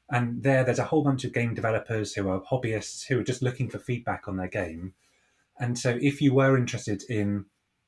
And 0.09 0.41
there, 0.41 0.63
there's 0.63 0.79
a 0.79 0.85
whole 0.85 1.03
bunch 1.03 1.25
of 1.25 1.33
game 1.33 1.53
developers 1.53 2.13
who 2.13 2.29
are 2.29 2.41
hobbyists 2.41 3.05
who 3.07 3.19
are 3.19 3.23
just 3.23 3.41
looking 3.41 3.69
for 3.69 3.77
feedback 3.77 4.27
on 4.27 4.37
their 4.37 4.47
game. 4.47 4.93
And 5.59 5.77
so, 5.77 5.97
if 6.01 6.21
you 6.21 6.33
were 6.33 6.57
interested 6.57 7.03
in 7.09 7.45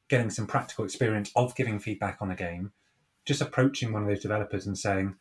getting 0.10 0.30
some 0.30 0.48
practical 0.48 0.84
experience 0.84 1.32
of 1.36 1.56
giving 1.56 1.80
feedback 1.80 2.18
on 2.20 2.32
a 2.32 2.36
game, 2.36 2.72
just 3.26 3.42
approaching 3.42 3.94
one 3.94 4.02
of 4.02 4.10
those 4.10 4.22
developers 4.22 4.66
and 4.66 4.78
saying, 4.78 5.16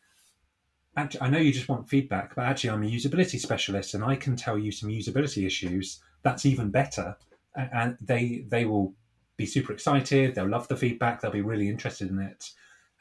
actually, 0.97 1.21
I 1.21 1.29
know 1.29 1.37
you 1.37 1.53
just 1.53 1.69
want 1.69 1.89
feedback, 1.89 2.35
but 2.35 2.45
actually, 2.45 2.71
I'm 2.71 2.83
a 2.83 2.87
usability 2.87 3.39
specialist 3.39 3.93
and 3.93 4.03
I 4.03 4.15
can 4.15 4.35
tell 4.35 4.57
you 4.57 4.71
some 4.71 4.89
usability 4.89 5.45
issues. 5.45 6.01
That's 6.23 6.45
even 6.45 6.69
better. 6.69 7.17
And 7.55 7.97
they 8.01 8.45
they 8.47 8.65
will 8.65 8.93
be 9.37 9.45
super 9.45 9.71
excited. 9.71 10.35
They'll 10.35 10.49
love 10.49 10.67
the 10.67 10.75
feedback. 10.75 11.21
They'll 11.21 11.31
be 11.31 11.41
really 11.41 11.69
interested 11.69 12.09
in 12.09 12.19
it. 12.19 12.51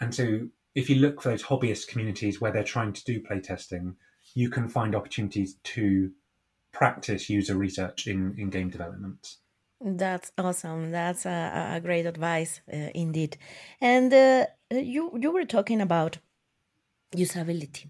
And 0.00 0.14
so, 0.14 0.48
if 0.78 0.88
you 0.88 0.96
look 0.96 1.20
for 1.20 1.30
those 1.30 1.42
hobbyist 1.42 1.88
communities 1.88 2.40
where 2.40 2.52
they're 2.52 2.72
trying 2.76 2.92
to 2.92 3.04
do 3.04 3.20
playtesting, 3.20 3.94
you 4.34 4.48
can 4.48 4.68
find 4.68 4.94
opportunities 4.94 5.56
to 5.64 6.12
practice 6.72 7.28
user 7.28 7.56
research 7.56 8.06
in, 8.06 8.34
in 8.38 8.50
game 8.50 8.70
development. 8.70 9.36
That's 9.80 10.32
awesome. 10.36 10.90
That's 10.90 11.24
a, 11.26 11.72
a 11.76 11.80
great 11.80 12.06
advice, 12.06 12.60
uh, 12.72 12.90
indeed. 12.94 13.36
And 13.80 14.12
uh, 14.12 14.46
you 14.70 15.12
you 15.22 15.30
were 15.32 15.44
talking 15.44 15.80
about 15.80 16.18
usability, 17.14 17.84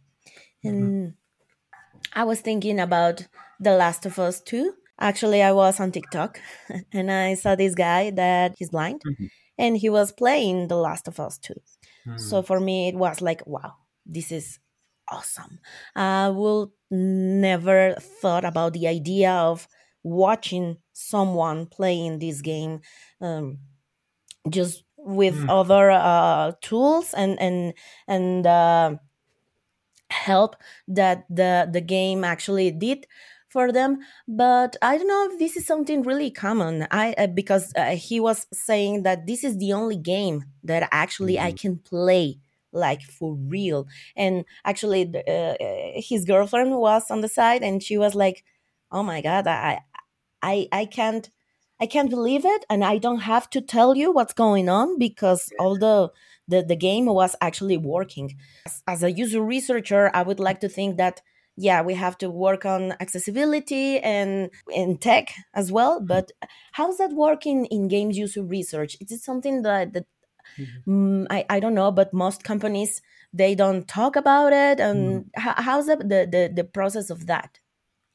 and 0.63 0.83
mm-hmm. 0.83 2.21
I 2.21 2.25
was 2.25 2.41
thinking 2.41 2.79
about 2.79 3.27
The 3.59 3.75
Last 3.75 4.05
of 4.05 4.19
Us 4.19 4.41
Two 4.41 4.75
Actually, 5.01 5.43
I 5.43 5.53
was 5.53 5.79
on 5.79 5.93
TikTok 5.93 6.41
and 6.93 7.11
I 7.11 7.35
saw 7.35 7.55
this 7.55 7.75
guy 7.75 8.11
that 8.11 8.55
he's 8.59 8.71
blind 8.71 9.03
mm-hmm. 9.07 9.27
and 9.57 9.77
he 9.77 9.89
was 9.89 10.11
playing 10.13 10.69
The 10.69 10.77
Last 10.77 11.07
of 11.07 11.21
Us 11.21 11.39
2. 11.39 11.55
Mm. 12.07 12.21
So 12.21 12.43
for 12.43 12.61
me, 12.61 12.89
it 12.89 12.95
was 12.95 13.21
like, 13.21 13.47
wow, 13.47 13.75
this 14.07 14.33
is 14.33 14.59
awesome. 15.11 15.61
I 15.95 16.29
will 16.29 16.73
never 16.91 17.95
thought 17.95 18.45
about 18.45 18.73
the 18.73 18.89
idea 18.89 19.33
of 19.33 19.69
watching 20.03 20.79
someone 20.93 21.67
playing 21.67 22.19
this 22.19 22.41
game 22.41 22.81
um, 23.21 23.59
just 24.49 24.85
with 24.97 25.37
mm. 25.37 25.49
other 25.49 25.91
uh, 25.91 26.53
tools 26.61 27.15
and 27.15 27.41
and 27.41 27.75
and 28.07 28.47
uh, 28.47 28.97
help 30.11 30.57
that 30.87 31.25
the 31.29 31.69
the 31.71 31.81
game 31.81 32.25
actually 32.25 32.71
did 32.71 33.07
for 33.49 33.73
them 33.73 33.99
but 34.27 34.77
i 34.83 34.97
don't 34.97 35.09
know 35.09 35.29
if 35.31 35.39
this 35.39 35.57
is 35.57 35.67
something 35.67 36.03
really 36.03 36.31
common. 36.31 36.87
I 36.91 37.15
uh, 37.17 37.27
because 37.27 37.73
uh, 37.77 37.97
he 37.97 38.21
was 38.21 38.47
saying 38.53 39.03
that 39.05 39.27
this 39.27 39.45
is 39.45 39.59
the 39.59 39.73
only 39.73 39.97
game 39.97 40.45
that 40.65 40.89
actually 40.93 41.37
mm-hmm. 41.37 41.47
i 41.47 41.53
can 41.53 41.79
play 41.79 42.39
like 42.73 43.03
for 43.03 43.35
real. 43.35 43.87
And 44.17 44.45
actually 44.65 45.11
uh, 45.15 45.31
uh, 45.31 45.55
his 45.97 46.25
girlfriend 46.25 46.77
was 46.77 47.11
on 47.11 47.21
the 47.21 47.29
side 47.29 47.63
and 47.63 47.83
she 47.83 47.99
was 47.99 48.15
like 48.15 48.45
oh 48.91 49.03
my 49.03 49.21
god 49.21 49.47
i 49.47 49.81
i 50.43 50.69
i 50.73 50.85
can't 50.85 51.31
i 51.81 51.87
can't 51.87 52.11
believe 52.11 52.45
it 52.45 52.65
and 52.71 52.85
i 52.85 52.99
don't 52.99 53.21
have 53.21 53.51
to 53.51 53.61
tell 53.61 53.97
you 53.97 54.13
what's 54.13 54.33
going 54.35 54.69
on 54.69 54.99
because 54.99 55.53
although 55.59 56.11
the, 56.47 56.63
the 56.63 56.77
game 56.77 57.05
was 57.05 57.37
actually 57.43 57.77
working. 57.77 58.39
As, 58.65 58.83
as 58.87 59.03
a 59.03 59.13
user 59.13 59.43
researcher 59.43 60.11
i 60.15 60.23
would 60.23 60.41
like 60.41 60.61
to 60.61 60.69
think 60.69 60.97
that 60.97 61.21
yeah 61.59 61.83
we 61.83 61.95
have 61.95 62.17
to 62.17 62.31
work 62.31 62.65
on 62.65 62.93
accessibility 63.01 63.99
and 63.99 64.51
in 64.71 64.97
tech 64.97 65.35
as 65.55 65.73
well 65.73 65.99
mm-hmm. 65.99 66.07
but 66.07 66.31
how's 66.73 66.99
that 66.99 67.13
working 67.13 67.67
in 67.67 67.89
games 67.89 68.17
user 68.17 68.43
research 68.43 68.97
is 69.01 69.11
it 69.11 69.21
something 69.21 69.63
that, 69.63 69.93
that 69.93 70.07
mm-hmm. 70.57 71.23
mm, 71.23 71.27
I, 71.31 71.45
I 71.51 71.61
don't 71.61 71.75
know 71.75 71.91
but 71.91 72.15
most 72.15 72.45
companies 72.45 73.03
they 73.33 73.55
don't 73.55 73.87
talk 73.89 74.17
about 74.17 74.53
it 74.53 74.81
and 74.81 75.25
mm. 75.25 75.29
how, 75.35 75.55
how's 75.59 75.87
the, 75.87 75.97
the, 75.97 76.51
the 76.55 76.65
process 76.65 77.11
of 77.11 77.27
that 77.27 77.59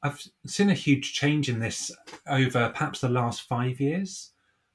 i've 0.02 0.26
seen 0.46 0.70
a 0.70 0.74
huge 0.74 1.12
change 1.12 1.48
in 1.48 1.60
this 1.60 1.92
over 2.26 2.70
perhaps 2.70 3.00
the 3.00 3.08
last 3.08 3.42
five 3.42 3.78
years 3.78 4.30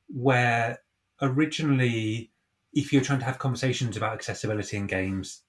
where 0.07 0.77
originally 1.21 2.31
if 2.73 2.93
you're 2.93 3.01
trying 3.01 3.19
to 3.19 3.25
have 3.25 3.39
conversations 3.39 3.97
about 3.97 4.13
accessibility 4.13 4.77
in 4.77 4.85
games 4.85 5.41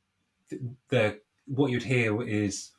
the 0.89 1.21
what 1.47 1.71
you'd 1.71 1.83
hear 1.83 2.23
is 2.23 2.71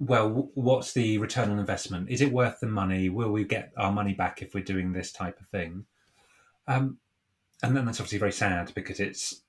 well, 0.00 0.50
what's 0.54 0.94
the 0.94 1.18
return 1.18 1.50
on 1.50 1.58
investment? 1.58 2.08
Is 2.08 2.22
it 2.22 2.32
worth 2.32 2.60
the 2.60 2.66
money? 2.66 3.10
Will 3.10 3.30
we 3.30 3.44
get 3.44 3.72
our 3.76 3.92
money 3.92 4.14
back 4.14 4.40
if 4.40 4.54
we're 4.54 4.64
doing 4.64 4.92
this 4.92 5.12
type 5.12 5.38
of 5.38 5.46
thing? 5.48 5.84
Um, 6.66 6.96
and 7.62 7.76
then 7.76 7.84
that's 7.84 8.00
obviously 8.00 8.18
very 8.18 8.32
sad 8.32 8.72
because 8.74 8.98
it's 8.98 9.42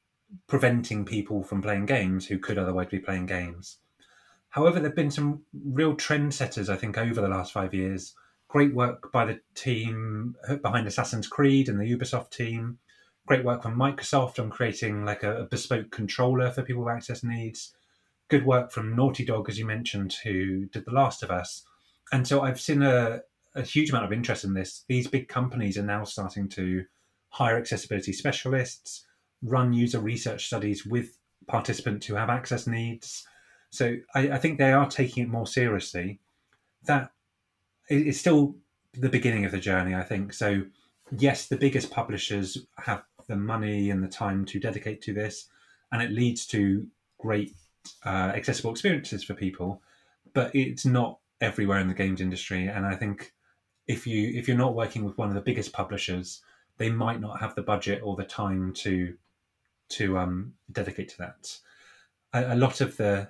preventing 0.48 1.06
people 1.06 1.42
from 1.42 1.62
playing 1.62 1.86
games 1.86 2.28
who 2.28 2.38
could 2.38 2.58
otherwise 2.58 2.90
be 2.90 3.00
playing 3.00 3.28
games. 3.28 3.78
However, 4.50 4.80
there 4.80 4.90
have 4.90 4.96
been 4.96 5.10
some 5.10 5.44
real 5.54 5.96
trendsetters, 5.96 6.68
I 6.68 6.76
think, 6.76 6.98
over 6.98 7.22
the 7.22 7.30
last 7.30 7.54
five 7.54 7.74
years. 7.74 8.14
Great 8.50 8.74
work 8.74 9.10
by 9.14 9.24
the 9.24 9.40
team 9.56 10.36
behind 10.62 10.86
Assassin's 10.86 11.28
Creed 11.28 11.70
and 11.70 11.80
the 11.80 11.90
Ubisoft 11.90 12.32
team. 12.32 12.78
Great 13.26 13.46
work 13.46 13.64
from 13.64 13.78
Microsoft 13.78 14.38
on 14.38 14.50
creating 14.50 15.06
like 15.06 15.24
a, 15.24 15.44
a 15.44 15.46
bespoke 15.46 15.92
controller 15.92 16.52
for 16.52 16.62
people 16.62 16.84
with 16.84 16.94
access 16.94 17.24
needs 17.24 17.74
good 18.32 18.46
work 18.46 18.72
from 18.72 18.96
Naughty 18.96 19.26
Dog, 19.26 19.50
as 19.50 19.60
you 19.60 19.66
mentioned, 19.66 20.16
who 20.24 20.66
did 20.68 20.86
The 20.86 20.92
Last 20.92 21.22
of 21.22 21.30
Us. 21.30 21.66
And 22.14 22.26
so 22.26 22.42
I've 22.42 22.62
seen 22.62 22.82
a, 22.82 23.20
a 23.56 23.62
huge 23.62 23.90
amount 23.90 24.06
of 24.06 24.14
interest 24.14 24.46
in 24.46 24.54
this. 24.54 24.86
These 24.88 25.08
big 25.08 25.28
companies 25.28 25.78
are 25.78 25.84
now 25.84 26.06
starting 26.06 26.48
to 26.50 26.86
hire 27.28 27.58
accessibility 27.58 28.14
specialists, 28.14 29.06
run 29.44 29.74
user 29.74 30.00
research 30.00 30.48
studies 30.48 30.86
with 30.86 31.18
participants 31.48 32.08
who 32.08 32.16
have 32.16 32.30
access 32.30 32.68
needs. 32.68 33.28
So 33.70 33.98
I, 34.16 34.30
I 34.32 34.38
think 34.38 34.58
they 34.58 34.72
are 34.72 34.90
taking 34.90 35.24
it 35.24 35.30
more 35.30 35.48
seriously. 35.48 36.22
That 36.86 37.12
is 37.90 38.18
still 38.18 38.56
the 38.94 39.10
beginning 39.10 39.44
of 39.44 39.52
the 39.52 39.60
journey, 39.60 39.94
I 39.94 40.04
think. 40.04 40.32
So, 40.34 40.62
yes, 41.18 41.48
the 41.48 41.58
biggest 41.58 41.92
publishers 41.92 42.58
have 42.78 43.04
the 43.28 43.36
money 43.36 43.90
and 43.90 44.02
the 44.02 44.08
time 44.08 44.46
to 44.46 44.60
dedicate 44.60 45.02
to 45.02 45.14
this, 45.14 45.50
and 45.92 46.02
it 46.02 46.12
leads 46.12 46.46
to 46.48 46.88
great 47.18 47.54
uh, 48.06 48.32
accessible 48.36 48.72
experiences 48.72 49.24
for 49.24 49.34
people, 49.34 49.82
but 50.34 50.54
it's 50.56 50.86
not 50.86 51.20
everywhere 51.40 51.80
in 51.80 51.88
the 51.88 51.94
games 51.94 52.22
industry. 52.22 52.68
And 52.68 52.86
I 52.86 52.96
think 52.96 53.34
if 53.88 54.06
you 54.08 54.32
if 54.38 54.48
you're 54.48 54.58
not 54.58 54.76
working 54.76 55.04
with 55.04 55.18
one 55.18 55.30
of 55.30 55.36
the 55.36 55.42
biggest 55.42 55.74
publishers, 55.74 56.42
they 56.78 56.90
might 56.90 57.20
not 57.20 57.40
have 57.40 57.56
the 57.56 57.62
budget 57.62 58.02
or 58.04 58.16
the 58.16 58.24
time 58.24 58.74
to 58.74 59.16
to 59.90 60.18
um, 60.18 60.54
dedicate 60.72 61.10
to 61.10 61.18
that. 61.20 61.58
A, 62.34 62.54
a 62.54 62.56
lot 62.56 62.82
of 62.82 62.98
the 62.98 63.30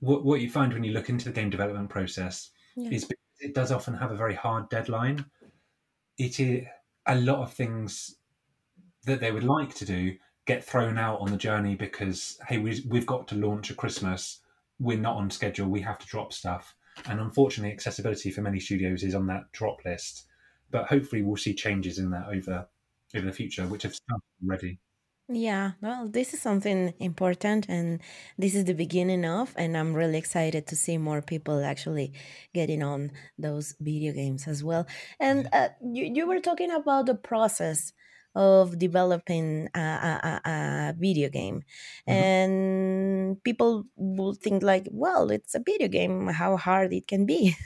what, 0.00 0.24
what, 0.24 0.40
you 0.40 0.50
find 0.50 0.72
when 0.72 0.84
you 0.84 0.92
look 0.92 1.08
into 1.08 1.24
the 1.24 1.32
game 1.32 1.50
development 1.50 1.88
process 1.90 2.50
yeah. 2.76 2.90
is 2.90 3.08
it 3.40 3.54
does 3.54 3.72
often 3.72 3.94
have 3.94 4.10
a 4.10 4.16
very 4.16 4.34
hard 4.34 4.68
deadline. 4.68 5.24
It 6.18 6.40
is 6.40 6.64
a 7.06 7.16
lot 7.16 7.38
of 7.42 7.52
things 7.52 8.16
that 9.04 9.20
they 9.20 9.32
would 9.32 9.44
like 9.44 9.74
to 9.76 9.84
do 9.84 10.16
get 10.48 10.64
thrown 10.64 10.96
out 10.96 11.20
on 11.20 11.30
the 11.30 11.36
journey 11.36 11.76
because 11.76 12.38
hey 12.48 12.56
we, 12.56 12.82
we've 12.88 13.06
got 13.06 13.28
to 13.28 13.36
launch 13.36 13.70
at 13.70 13.76
christmas. 13.76 14.40
We're 14.80 14.98
not 14.98 15.16
on 15.16 15.30
schedule. 15.30 15.68
We 15.68 15.82
have 15.82 15.98
to 15.98 16.06
drop 16.06 16.32
stuff. 16.32 16.74
And 17.06 17.20
unfortunately 17.20 17.72
accessibility 17.72 18.30
for 18.30 18.40
many 18.40 18.58
studios 18.58 19.02
is 19.04 19.14
on 19.14 19.26
that 19.26 19.52
drop 19.52 19.84
list. 19.84 20.24
But 20.70 20.86
hopefully 20.86 21.22
we'll 21.22 21.36
see 21.36 21.54
changes 21.54 21.98
in 21.98 22.10
that 22.10 22.28
over 22.28 22.66
over 23.14 23.26
the 23.26 23.32
future 23.32 23.66
which 23.66 23.82
have 23.84 23.94
started 23.94 24.24
already. 24.42 24.80
Yeah, 25.30 25.72
well, 25.82 26.08
this 26.08 26.32
is 26.32 26.40
something 26.40 26.94
important, 27.00 27.68
and 27.68 28.00
this 28.38 28.54
is 28.54 28.64
the 28.64 28.72
beginning 28.72 29.26
of, 29.26 29.52
and 29.58 29.76
I'm 29.76 29.92
really 29.92 30.16
excited 30.16 30.66
to 30.68 30.74
see 30.74 30.96
more 30.96 31.20
people 31.20 31.62
actually 31.62 32.14
getting 32.54 32.82
on 32.82 33.10
those 33.38 33.74
video 33.78 34.14
games 34.14 34.48
as 34.48 34.64
well. 34.64 34.86
And 35.20 35.46
uh, 35.52 35.68
you, 35.84 36.04
you 36.06 36.26
were 36.26 36.40
talking 36.40 36.70
about 36.70 37.04
the 37.04 37.14
process 37.14 37.92
of 38.38 38.78
developing 38.78 39.68
a, 39.74 39.80
a, 39.80 40.40
a 40.50 40.94
video 40.96 41.28
game, 41.28 41.62
Mhm. 42.08 42.28
and 42.30 43.42
people 43.42 43.84
will 43.96 44.34
think 44.34 44.62
like, 44.62 44.86
well, 44.92 45.30
it's 45.30 45.54
a 45.56 45.60
video 45.64 45.88
game, 45.88 46.28
how 46.28 46.56
hard 46.56 46.92
it 46.92 47.08
can 47.08 47.26
be. 47.26 47.56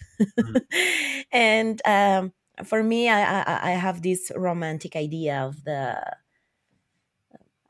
Mm. 0.42 0.62
and 1.32 1.80
um, 1.84 2.32
for 2.64 2.82
me, 2.82 3.08
I, 3.08 3.42
I, 3.42 3.70
I 3.70 3.72
have 3.72 4.02
this 4.02 4.32
romantic 4.34 4.96
idea 4.96 5.40
of 5.42 5.64
the 5.64 6.00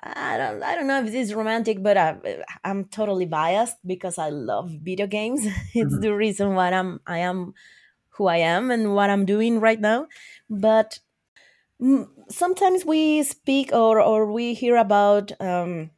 I 0.05 0.37
don't 0.37 0.63
I 0.65 0.75
don't 0.75 0.89
know 0.89 0.99
if 1.01 1.07
this 1.07 1.29
is 1.29 1.35
romantic, 1.35 1.83
but 1.83 1.97
I, 1.97 2.17
I'm 2.65 2.87
totally 2.87 3.27
biased 3.27 3.77
because 3.87 4.19
I 4.19 4.31
love 4.31 4.71
video 4.83 5.07
games. 5.07 5.47
it's 5.75 5.97
Mhm. 5.97 6.01
the 6.01 6.15
reason 6.15 6.55
why 6.55 6.71
I'm 6.73 7.01
I 7.07 7.19
am 7.19 7.55
who 8.11 8.27
I 8.27 8.39
am 8.39 8.71
and 8.71 8.95
what 8.95 9.11
I'm 9.11 9.25
doing 9.27 9.61
right 9.61 9.81
now. 9.81 10.09
But 10.51 10.99
mm, 11.83 12.09
sometimes 12.33 12.85
we 12.85 13.23
speak 13.23 13.73
or 13.73 14.01
or 14.01 14.33
we 14.33 14.55
hear 14.55 14.77
about 14.77 15.33
um, 15.41 15.91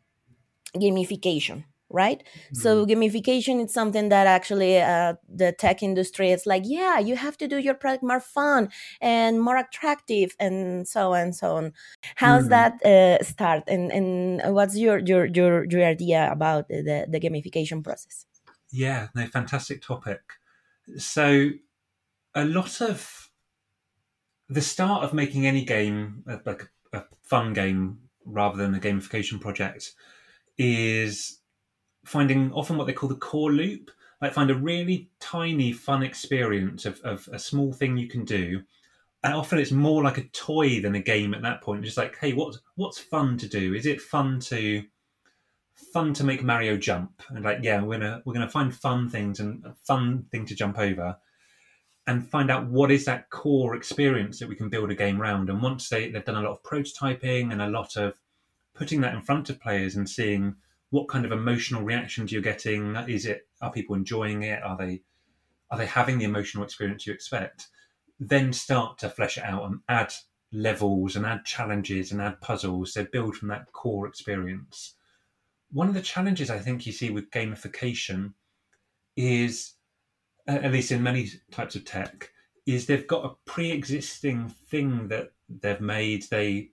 gamification 0.77 1.65
right 1.91 2.25
Mm. 2.51 2.55
so 2.55 2.87
gamification 2.87 3.65
is 3.65 3.73
something 3.73 4.09
that 4.09 4.27
actually 4.27 4.81
uh, 4.81 5.15
the 5.29 5.53
tech 5.53 5.83
industry 5.83 6.31
is 6.33 6.47
like 6.47 6.63
yeah 6.67 6.99
you 6.99 7.17
have 7.17 7.37
to 7.37 7.47
do 7.47 7.59
your 7.59 7.75
product 7.75 8.03
more 8.03 8.21
fun 8.21 8.69
and 9.01 9.41
more 9.41 9.57
attractive 9.57 10.35
and 10.41 10.89
so 10.89 11.13
on 11.15 11.21
and 11.21 11.37
so 11.37 11.57
on 11.57 11.73
how's 12.17 12.49
Mm. 12.49 12.51
that 12.51 12.85
uh, 12.85 13.23
start 13.23 13.63
and 13.69 13.93
and 13.93 14.55
what's 14.55 14.77
your 14.77 14.99
your 15.01 15.27
your, 15.27 15.65
your 15.71 15.85
idea 15.85 16.29
about 16.33 16.69
the, 16.69 17.07
the 17.09 17.21
gamification 17.21 17.85
process 17.85 18.27
Yeah, 18.71 19.09
no, 19.15 19.27
fantastic 19.27 19.83
topic. 19.83 20.23
So, 20.99 21.51
a 22.35 22.45
lot 22.45 22.81
of 22.81 23.24
the 24.55 24.61
start 24.61 25.03
of 25.03 25.13
making 25.13 25.47
any 25.47 25.65
game, 25.65 26.23
uh, 26.31 26.39
like 26.47 26.63
a, 26.93 26.99
a 26.99 27.05
fun 27.23 27.53
game 27.53 27.99
rather 28.25 28.57
than 28.57 28.75
a 28.75 28.79
gamification 28.79 29.41
project, 29.41 29.93
is 30.57 31.41
finding 32.05 32.53
often 32.53 32.77
what 32.77 32.87
they 32.87 32.93
call 32.93 33.09
the 33.09 33.17
core 33.17 33.53
loop. 33.53 33.91
Like, 34.23 34.33
find 34.33 34.51
a 34.51 34.55
really 34.55 35.11
tiny, 35.21 35.73
fun 35.73 36.03
experience 36.03 36.87
of, 36.87 37.01
of 37.01 37.29
a 37.33 37.39
small 37.39 37.73
thing 37.73 37.97
you 37.97 38.09
can 38.09 38.25
do. 38.25 38.63
And 39.25 39.35
often 39.35 39.59
it's 39.59 39.73
more 39.73 40.03
like 40.03 40.19
a 40.19 40.29
toy 40.29 40.81
than 40.81 40.95
a 40.95 41.03
game 41.03 41.35
at 41.35 41.43
that 41.43 41.61
point. 41.61 41.85
Just 41.85 41.97
like, 41.97 42.17
hey, 42.19 42.33
what's 42.33 42.61
what's 42.77 42.99
fun 42.99 43.37
to 43.39 43.49
do? 43.49 43.75
Is 43.75 43.87
it 43.87 44.01
fun 44.01 44.39
to 44.41 44.85
fun 45.93 46.15
to 46.15 46.25
make 46.25 46.43
Mario 46.43 46.77
jump? 46.77 47.23
And 47.29 47.45
like, 47.45 47.59
yeah, 47.63 47.83
we're 47.83 47.99
gonna 47.99 48.23
we're 48.25 48.35
gonna 48.35 48.49
find 48.49 48.75
fun 48.75 49.11
things 49.11 49.41
and 49.41 49.65
a 49.65 49.75
fun 49.85 50.27
thing 50.31 50.47
to 50.47 50.55
jump 50.55 50.79
over 50.79 51.17
and 52.07 52.29
find 52.29 52.51
out 52.51 52.67
what 52.67 52.91
is 52.91 53.05
that 53.07 53.31
core 53.31 53.75
experience 53.75 54.39
that 54.39 54.49
we 54.49 54.57
can 54.57 54.69
build 54.69 54.91
a 54.91 54.95
game 54.95 55.21
around. 55.21 55.49
And 55.49 55.63
once 55.63 55.89
they, 55.89 56.11
they've 56.11 56.25
done 56.25 56.37
a 56.37 56.49
lot 56.49 56.53
of 56.53 56.63
prototyping 56.63 57.51
and 57.51 57.63
a 57.63 57.69
lot 57.69 57.97
of 57.97 58.21
putting 58.75 59.01
that 59.01 59.15
in 59.15 59.23
front 59.23 59.49
of 59.49 59.61
players 59.61 59.97
and 59.97 60.09
seeing 60.09 60.57
what 60.91 61.09
kind 61.09 61.25
of 61.25 61.33
emotional 61.33 61.83
reactions 61.83 62.31
you're 62.31 62.43
getting, 62.43 62.95
is 63.09 63.27
it 63.27 63.49
are 63.61 63.73
people 63.73 63.97
enjoying 63.97 64.43
it? 64.43 64.63
Are 64.63 64.77
they 64.77 65.03
are 65.71 65.79
they 65.79 65.87
having 65.87 66.19
the 66.19 66.25
emotional 66.25 66.63
experience 66.63 67.07
you 67.07 67.13
expect? 67.13 67.69
Then 68.21 68.53
start 68.53 68.99
to 68.99 69.09
flesh 69.09 69.39
it 69.39 69.45
out 69.45 69.65
and 69.65 69.81
add 69.89 70.13
levels 70.53 71.17
and 71.17 71.27
add 71.27 71.45
challenges 71.45 72.13
and 72.13 72.21
add 72.21 72.41
puzzles. 72.41 72.93
So 72.93 73.05
build 73.05 73.37
from 73.37 73.49
that 73.49 73.73
core 73.73 74.07
experience. 74.07 74.95
One 75.73 75.89
of 75.89 75.95
the 75.95 76.03
challenges 76.03 76.51
I 76.51 76.59
think 76.59 76.87
you 76.87 76.93
see 76.93 77.11
with 77.11 77.31
gamification 77.31 78.35
is 79.17 79.74
at 80.47 80.73
least 80.73 80.93
in 80.93 81.03
many 81.03 81.31
types 81.51 81.75
of 81.75 81.85
tech, 81.85 82.31
is 82.67 82.87
they've 82.87 83.07
got 83.07 83.25
a 83.25 83.51
pre-existing 83.51 84.49
thing 84.49 85.09
that 85.09 85.33
they've 85.49 85.81
made. 85.81 86.25
They 86.25 86.71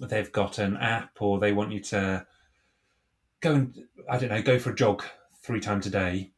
they've 0.00 0.32
got 0.32 0.58
an 0.58 0.76
app, 0.76 1.16
or 1.20 1.38
they 1.38 1.52
want 1.52 1.72
you 1.72 1.80
to 1.80 2.26
go 3.40 3.54
and 3.54 3.84
I 4.08 4.18
don't 4.18 4.30
know, 4.30 4.42
go 4.42 4.58
for 4.58 4.70
a 4.70 4.74
jog 4.74 5.04
three 5.42 5.60
times 5.60 5.86
a 5.86 5.90
day, 5.90 6.32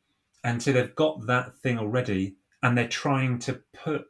and 0.44 0.62
so 0.62 0.72
they've 0.72 0.94
got 0.94 1.26
that 1.26 1.57
thing 1.57 1.79
already, 1.79 2.37
and 2.62 2.76
they're 2.76 2.88
trying 2.88 3.38
to 3.40 3.62
put 3.72 4.07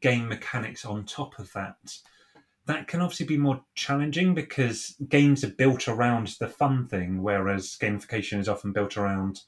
game 0.00 0.28
mechanics 0.28 0.84
on 0.84 1.04
top 1.04 1.38
of 1.38 1.52
that. 1.52 1.76
That 2.66 2.86
can 2.86 3.00
obviously 3.00 3.26
be 3.26 3.38
more 3.38 3.62
challenging 3.74 4.34
because 4.34 4.94
games 5.08 5.42
are 5.42 5.50
built 5.50 5.88
around 5.88 6.36
the 6.38 6.48
fun 6.48 6.86
thing, 6.86 7.22
whereas 7.22 7.78
gamification 7.80 8.38
is 8.38 8.48
often 8.48 8.72
built 8.72 8.96
around 8.96 9.40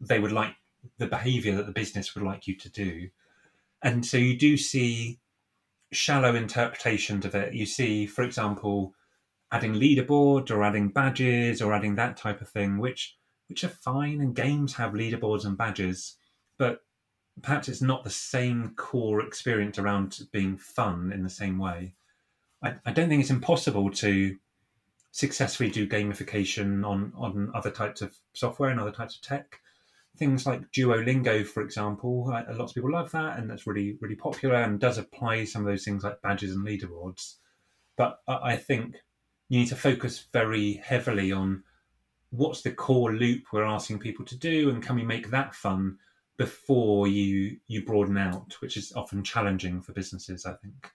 they 0.00 0.18
would 0.18 0.32
like 0.32 0.54
the 0.98 1.06
behavior 1.06 1.54
that 1.56 1.66
the 1.66 1.72
business 1.72 2.14
would 2.14 2.24
like 2.24 2.46
you 2.46 2.56
to 2.56 2.68
do. 2.68 3.08
And 3.82 4.04
so 4.04 4.16
you 4.16 4.36
do 4.36 4.56
see 4.56 5.18
shallow 5.92 6.34
interpretations 6.34 7.24
of 7.24 7.34
it. 7.34 7.54
You 7.54 7.66
see, 7.66 8.06
for 8.06 8.22
example, 8.22 8.94
adding 9.52 9.74
leaderboard 9.74 10.50
or 10.50 10.62
adding 10.62 10.88
badges 10.88 11.60
or 11.60 11.72
adding 11.72 11.96
that 11.96 12.16
type 12.16 12.40
of 12.40 12.48
thing, 12.48 12.78
which 12.78 13.16
which 13.48 13.64
are 13.64 13.68
fine 13.68 14.20
and 14.20 14.36
games 14.36 14.74
have 14.74 14.92
leaderboards 14.92 15.44
and 15.44 15.58
badges, 15.58 16.16
but 16.56 16.84
perhaps 17.42 17.68
it's 17.68 17.82
not 17.82 18.04
the 18.04 18.10
same 18.10 18.74
core 18.76 19.20
experience 19.22 19.76
around 19.76 20.20
being 20.30 20.56
fun 20.56 21.10
in 21.12 21.24
the 21.24 21.30
same 21.30 21.58
way. 21.58 21.94
I, 22.62 22.74
I 22.86 22.92
don't 22.92 23.08
think 23.08 23.22
it's 23.22 23.30
impossible 23.30 23.90
to 23.90 24.36
successfully 25.10 25.70
do 25.70 25.88
gamification 25.88 26.86
on 26.86 27.12
on 27.16 27.50
other 27.54 27.70
types 27.70 28.02
of 28.02 28.14
software 28.34 28.70
and 28.70 28.78
other 28.78 28.92
types 28.92 29.16
of 29.16 29.22
tech 29.22 29.59
things 30.20 30.46
like 30.46 30.70
Duolingo, 30.72 31.44
for 31.46 31.62
example, 31.64 32.26
lots 32.28 32.72
of 32.72 32.74
people 32.76 32.92
love 32.92 33.10
that, 33.12 33.38
and 33.40 33.50
that's 33.50 33.66
really 33.66 33.98
really 34.00 34.16
popular 34.16 34.56
and 34.56 34.78
does 34.80 34.98
apply 34.98 35.44
some 35.46 35.62
of 35.62 35.68
those 35.68 35.84
things 35.84 36.04
like 36.04 36.22
badges 36.22 36.54
and 36.54 36.66
leaderboards. 36.66 37.38
But 37.96 38.22
I 38.28 38.56
think 38.56 38.96
you 39.48 39.60
need 39.60 39.68
to 39.68 39.76
focus 39.76 40.28
very 40.32 40.74
heavily 40.74 41.32
on 41.32 41.64
what's 42.30 42.62
the 42.62 42.72
core 42.72 43.12
loop 43.14 43.52
we're 43.52 43.64
asking 43.64 44.00
people 44.00 44.24
to 44.26 44.36
do, 44.36 44.70
and 44.70 44.82
can 44.82 44.96
we 44.96 45.04
make 45.04 45.30
that 45.30 45.54
fun 45.54 45.98
before 46.38 47.08
you 47.08 47.60
you 47.68 47.84
broaden 47.84 48.18
out, 48.18 48.54
which 48.62 48.76
is 48.76 48.92
often 48.94 49.24
challenging 49.24 49.82
for 49.82 49.92
businesses. 49.92 50.46
I 50.46 50.54
think. 50.54 50.92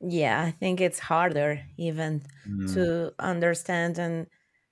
yeah 0.00 0.42
i 0.42 0.50
think 0.50 0.80
it's 0.80 0.98
harder 0.98 1.62
even 1.76 2.22
Mm, 2.46 2.66
to 2.66 3.12
understand 3.18 3.98
and 3.98 4.26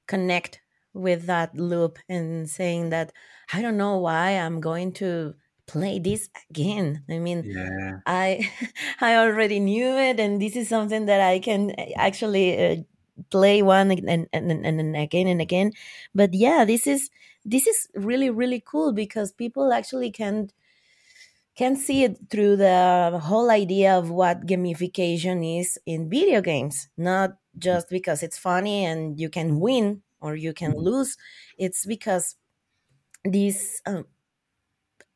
connect 0.07 0.61
with 0.95 1.27
that 1.27 1.55
loop 1.57 1.99
and 2.09 2.49
saying 2.49 2.91
that 2.91 3.13
i 3.53 3.61
don't 3.61 3.77
know 3.77 3.99
why 3.99 4.31
i'm 4.33 4.61
going 4.61 4.93
to 4.93 5.35
play 5.67 5.99
this 5.99 6.29
again 6.51 7.03
i 7.11 7.19
mean 7.19 7.45
yeah. 7.45 7.99
I 8.07 8.51
I 9.01 9.17
already 9.17 9.61
knew 9.61 9.97
it, 9.97 10.21
and 10.21 10.41
this 10.41 10.57
is 10.57 10.69
something 10.69 11.07
that 11.07 11.21
I 11.21 11.39
can 11.39 11.73
actually 11.97 12.49
uh, 12.59 12.77
play 13.31 13.63
one 13.63 13.91
and, 13.91 14.09
and 14.09 14.29
and 14.33 14.67
and 14.67 14.81
and 14.81 14.97
again 14.97 15.27
and 15.27 15.41
again. 15.41 15.73
But 16.15 16.35
yeah, 16.35 16.65
this 16.65 16.87
is 16.87 17.11
this 17.45 17.67
is 17.67 17.89
really 17.95 18.31
really 18.31 18.61
cool 18.61 18.93
because 18.93 19.33
people 19.33 19.73
actually 19.73 20.11
can 20.11 20.51
can 21.57 21.77
see 21.77 22.03
it 22.03 22.19
through 22.31 22.57
the 22.57 23.21
whole 23.23 23.51
idea 23.51 23.97
of 23.97 24.11
what 24.11 24.47
gamification 24.47 25.61
is 25.61 25.79
in 25.87 26.11
video 26.11 26.41
games, 26.41 26.89
not 26.97 27.37
just 27.57 27.89
because 27.89 28.23
it's 28.23 28.39
funny 28.39 28.85
and 28.85 29.21
you 29.21 29.31
can 29.31 29.61
win 29.61 30.03
or 30.25 30.37
you 30.37 30.55
can 30.55 30.75
Mhm, 30.77 30.85
lose. 30.89 31.17
It's 31.59 31.87
because 31.87 32.37
this 33.25 33.83
um, 33.87 34.07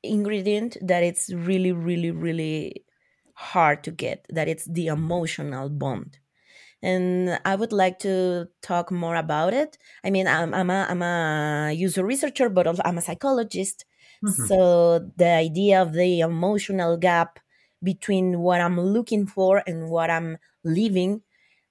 ingredient 0.02 0.76
that 0.80 1.02
it's 1.02 1.32
really 1.32 1.72
really 1.72 2.10
really 2.10 2.84
hard 3.34 3.82
to 3.84 3.90
get 3.90 4.26
that 4.30 4.48
it's 4.48 4.64
the 4.66 4.86
emotional 4.88 5.68
bond. 5.68 6.18
And 6.82 7.40
i 7.44 7.56
would 7.56 7.72
like 7.72 7.98
to 8.00 8.48
talk 8.62 8.90
more 8.92 9.16
about 9.16 9.54
it. 9.54 9.78
I 10.04 10.10
mean 10.10 10.28
i'm, 10.28 10.54
I'm, 10.54 10.70
a, 10.70 10.86
I'm 10.90 11.02
a 11.02 11.72
user 11.74 12.04
researcher 12.06 12.50
but 12.50 12.66
also 12.66 12.82
i'm 12.86 12.98
a 12.98 13.02
psychologist. 13.02 13.86
Mhm, 14.22 14.48
so 14.48 15.10
the 15.16 15.28
idea 15.30 15.82
of 15.82 15.94
the 15.94 16.20
emotional 16.20 16.96
gap 16.98 17.40
between 17.82 18.40
what 18.40 18.60
i'm 18.60 18.80
looking 18.80 19.26
for 19.26 19.62
and 19.66 19.90
what 19.90 20.10
i'm 20.10 20.38
living 20.64 21.22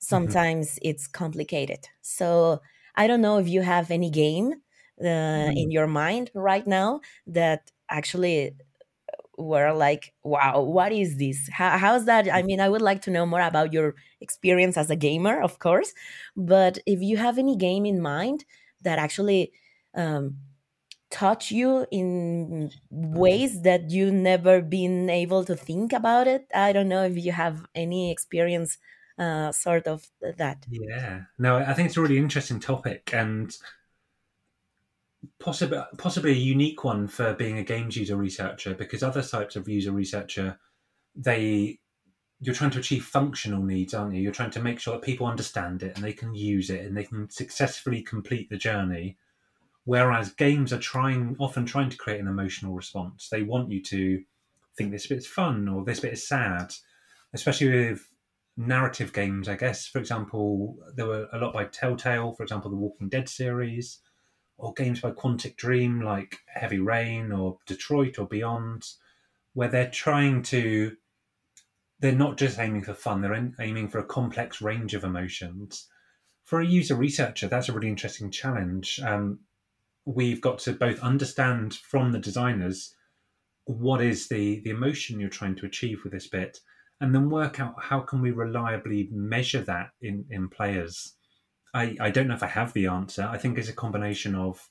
mhm, 0.10 0.38
sometimes 0.38 0.80
it's 0.82 1.08
complicated. 1.08 1.88
So 2.02 2.62
i 2.98 3.08
don't 3.08 3.22
know 3.22 3.40
if 3.40 3.48
you 3.48 3.62
have 3.62 3.92
any 3.92 4.10
game 4.12 4.54
uh, 5.06 5.08
mhm, 5.34 5.64
in 5.64 5.72
your 5.72 5.88
mind 5.88 6.32
right 6.36 6.68
now 6.68 7.02
that 7.28 7.72
actually 7.90 8.54
were 9.38 9.72
like, 9.74 10.14
wow, 10.24 10.62
what 10.62 10.92
is 10.92 11.18
this? 11.18 11.50
How, 11.52 11.78
how's 11.78 12.06
that? 12.06 12.28
I 12.34 12.42
mean, 12.42 12.60
I 12.60 12.70
would 12.70 12.82
like 12.82 13.02
to 13.04 13.12
know 13.12 13.26
more 13.26 13.42
about 13.42 13.72
your 13.74 13.96
experience 14.20 14.78
as 14.78 14.90
a 14.90 14.96
gamer, 14.96 15.42
of 15.42 15.60
course. 15.60 15.94
But 16.36 16.80
if 16.86 17.02
you 17.02 17.18
have 17.18 17.38
any 17.38 17.56
game 17.56 17.86
in 17.86 18.02
mind 18.02 18.46
that 18.82 18.98
actually 19.00 19.52
um, 19.96 20.38
touch 21.12 21.52
you 21.52 21.86
in 21.92 22.72
ways 22.90 23.62
that 23.64 23.90
you 23.92 24.12
never 24.12 24.62
been 24.62 25.10
able 25.10 25.46
to 25.46 25.56
think 25.56 25.94
about 25.94 26.28
it, 26.28 26.48
I 26.54 26.74
don't 26.74 26.90
know 26.90 27.04
if 27.04 27.18
you 27.18 27.32
have 27.32 27.66
any 27.76 28.12
experience 28.12 28.78
uh, 29.18 29.52
sort 29.52 29.88
of 29.88 30.08
that. 30.38 30.66
Yeah, 30.70 31.24
no, 31.38 31.58
I 31.58 31.74
think 31.74 31.88
it's 31.88 31.98
a 31.98 32.02
really 32.02 32.18
interesting 32.18 32.60
topic 32.60 33.12
and 33.14 33.56
possibly 35.40 35.80
possibly 35.98 36.32
a 36.32 36.36
unique 36.36 36.84
one 36.84 37.08
for 37.08 37.34
being 37.34 37.58
a 37.58 37.64
games 37.64 37.98
user 37.98 38.16
researcher 38.16 38.74
because 38.76 39.02
other 39.02 39.24
types 39.24 39.56
of 39.56 39.68
user 39.68 39.92
researcher 39.92 40.58
they 41.16 41.80
you're 42.40 42.56
trying 42.56 42.72
to 42.72 42.80
achieve 42.80 43.04
functional 43.04 43.64
needs, 43.64 43.94
aren't 43.94 44.14
you? 44.14 44.22
You're 44.22 44.32
trying 44.32 44.52
to 44.52 44.62
make 44.62 44.80
sure 44.80 44.94
that 44.94 45.04
people 45.04 45.26
understand 45.26 45.82
it 45.82 45.96
and 45.96 46.04
they 46.04 46.14
can 46.14 46.36
use 46.36 46.70
it 46.70 46.86
and 46.86 46.96
they 46.96 47.04
can 47.04 47.30
successfully 47.30 48.04
complete 48.04 48.50
the 48.50 48.58
journey. 48.58 49.18
Whereas 49.86 50.34
games 50.34 50.72
are 50.72 50.80
trying 50.80 51.36
often 51.40 51.66
trying 51.66 51.90
to 51.90 51.98
create 51.98 52.20
an 52.20 52.28
emotional 52.28 52.74
response. 52.74 53.30
They 53.30 53.42
want 53.42 53.72
you 53.72 53.82
to 53.84 54.22
think 54.78 54.92
this 54.92 55.08
bit's 55.08 55.26
fun 55.26 55.68
or 55.68 55.84
this 55.84 56.02
bit 56.02 56.14
is 56.14 56.28
sad, 56.28 56.74
especially 57.34 57.70
with 57.70 58.08
narrative 58.58 59.14
games. 59.14 59.48
I 59.48 59.56
guess, 59.56 59.88
for 59.88 60.00
example, 60.00 60.78
there 60.96 61.06
were 61.06 61.28
a 61.32 61.38
lot 61.38 61.54
by 61.54 61.66
Telltale, 61.66 62.34
for 62.34 62.44
example, 62.44 62.72
the 62.72 62.78
Walking 62.78 63.08
Dead 63.08 63.30
series, 63.30 64.00
or 64.58 64.74
games 64.74 65.00
by 65.00 65.12
Quantic 65.12 65.56
Dream 65.56 66.02
like 66.02 66.40
Heavy 66.48 66.80
Rain 66.80 67.32
or 67.32 67.60
Detroit 67.68 68.18
or 68.18 68.28
Beyond, 68.28 68.86
where 69.54 69.70
they're 69.70 69.90
trying 69.90 70.42
to 70.44 70.98
they're 72.00 72.12
not 72.12 72.38
just 72.38 72.60
aiming 72.60 72.84
for 72.84 72.94
fun, 72.94 73.22
they're 73.22 73.52
aiming 73.60 73.88
for 73.88 74.00
a 74.00 74.06
complex 74.06 74.62
range 74.62 74.94
of 74.94 75.04
emotions. 75.04 75.88
For 76.44 76.62
a 76.62 76.66
user 76.66 76.96
researcher, 76.96 77.48
that's 77.48 77.70
a 77.70 77.74
really 77.74 77.90
interesting 77.90 78.30
challenge. 78.30 79.00
Um, 79.04 79.40
we've 80.06 80.40
got 80.40 80.60
to 80.60 80.74
both 80.74 81.00
understand 81.00 81.74
from 81.74 82.12
the 82.12 82.20
designers 82.20 82.94
what 83.66 84.02
is 84.02 84.28
the, 84.30 84.62
the 84.62 84.70
emotion 84.70 85.20
you're 85.20 85.30
trying 85.30 85.56
to 85.56 85.66
achieve 85.66 86.04
with 86.04 86.14
this 86.14 86.28
bit, 86.28 86.60
and 87.00 87.14
then 87.14 87.30
work 87.30 87.60
out 87.60 87.76
how 87.80 88.00
can 88.00 88.22
we 88.22 88.32
reliably 88.32 89.10
measure 89.12 89.62
that 89.62 89.92
in, 90.02 90.26
in 90.30 90.50
players. 90.50 91.14
I, 91.74 91.96
I 92.00 92.10
don't 92.10 92.28
know 92.28 92.36
if 92.36 92.44
I 92.44 92.48
have 92.48 92.74
the 92.74 92.88
answer. 92.88 93.28
I 93.30 93.38
think 93.38 93.58
it's 93.58 93.70
a 93.70 93.74
combination 93.74 94.36
of 94.36 94.70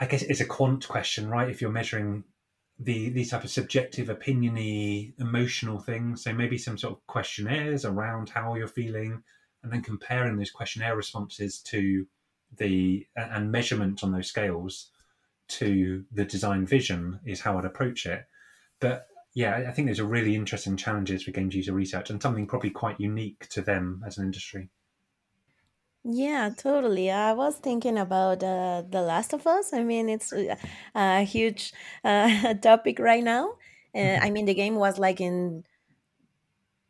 I 0.00 0.06
guess 0.06 0.22
it's 0.22 0.40
a 0.40 0.46
quant 0.46 0.88
question, 0.88 1.28
right? 1.28 1.48
If 1.48 1.60
you're 1.60 1.70
measuring 1.70 2.24
the 2.78 3.10
these 3.10 3.30
type 3.30 3.44
of 3.44 3.50
subjective, 3.50 4.08
opiniony, 4.08 5.12
emotional 5.20 5.78
things. 5.78 6.24
So 6.24 6.32
maybe 6.32 6.58
some 6.58 6.78
sort 6.78 6.94
of 6.94 7.06
questionnaires 7.06 7.84
around 7.84 8.30
how 8.30 8.54
you're 8.54 8.68
feeling, 8.68 9.22
and 9.62 9.72
then 9.72 9.82
comparing 9.82 10.36
those 10.36 10.50
questionnaire 10.50 10.96
responses 10.96 11.60
to 11.60 12.06
the 12.56 13.06
and 13.16 13.50
measurement 13.50 14.02
on 14.02 14.12
those 14.12 14.28
scales 14.28 14.90
to 15.48 16.04
the 16.12 16.24
design 16.24 16.66
vision 16.66 17.20
is 17.24 17.40
how 17.40 17.58
I'd 17.58 17.64
approach 17.64 18.06
it. 18.06 18.24
But 18.80 19.06
yeah, 19.34 19.64
I 19.68 19.72
think 19.72 19.88
those 19.88 20.00
are 20.00 20.04
really 20.04 20.34
interesting 20.34 20.76
challenges 20.76 21.22
for 21.22 21.30
games 21.30 21.54
user 21.54 21.72
research 21.72 22.10
and 22.10 22.20
something 22.20 22.46
probably 22.46 22.70
quite 22.70 23.00
unique 23.00 23.48
to 23.50 23.62
them 23.62 24.02
as 24.06 24.18
an 24.18 24.24
industry. 24.24 24.68
Yeah, 26.04 26.50
totally. 26.56 27.10
I 27.10 27.32
was 27.32 27.56
thinking 27.56 27.96
about 27.96 28.42
uh, 28.42 28.82
The 28.88 29.00
Last 29.00 29.32
of 29.32 29.46
Us. 29.46 29.72
I 29.72 29.84
mean, 29.84 30.08
it's 30.08 30.32
a, 30.32 30.56
a 30.94 31.22
huge 31.22 31.72
uh, 32.04 32.54
topic 32.62 32.98
right 32.98 33.22
now. 33.22 33.54
Uh, 33.94 34.18
I 34.20 34.30
mean, 34.30 34.46
the 34.46 34.54
game 34.54 34.74
was 34.74 34.98
like 34.98 35.20
in 35.20 35.64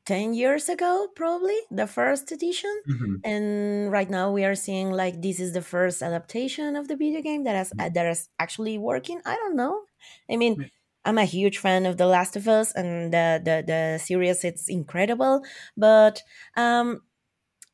10 0.06 0.34
years 0.34 0.68
ago, 0.68 1.08
probably 1.14 1.58
the 1.70 1.86
first 1.86 2.32
edition. 2.32 2.74
Mm-hmm. 2.88 3.14
And 3.24 3.92
right 3.92 4.08
now 4.08 4.32
we 4.32 4.44
are 4.44 4.54
seeing 4.54 4.90
like 4.90 5.20
this 5.20 5.38
is 5.40 5.52
the 5.52 5.62
first 5.62 6.02
adaptation 6.02 6.74
of 6.74 6.88
the 6.88 6.96
video 6.96 7.20
game 7.20 7.44
that 7.44 7.54
is, 7.66 7.72
uh, 7.78 7.90
that 7.90 8.06
is 8.06 8.30
actually 8.38 8.78
working. 8.78 9.20
I 9.26 9.36
don't 9.36 9.56
know. 9.56 9.82
I 10.30 10.36
mean, 10.36 10.70
I'm 11.04 11.18
a 11.18 11.24
huge 11.24 11.58
fan 11.58 11.86
of 11.86 11.96
The 11.96 12.06
Last 12.06 12.36
of 12.36 12.48
Us 12.48 12.72
and 12.72 13.12
the, 13.12 13.40
the, 13.42 13.64
the 13.66 13.98
series, 13.98 14.44
it's 14.44 14.68
incredible. 14.68 15.42
But 15.76 16.22
um, 16.56 17.02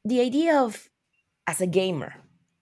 the 0.04 0.20
idea 0.20 0.58
of 0.60 0.88
as 1.46 1.60
a 1.60 1.66
gamer, 1.66 2.14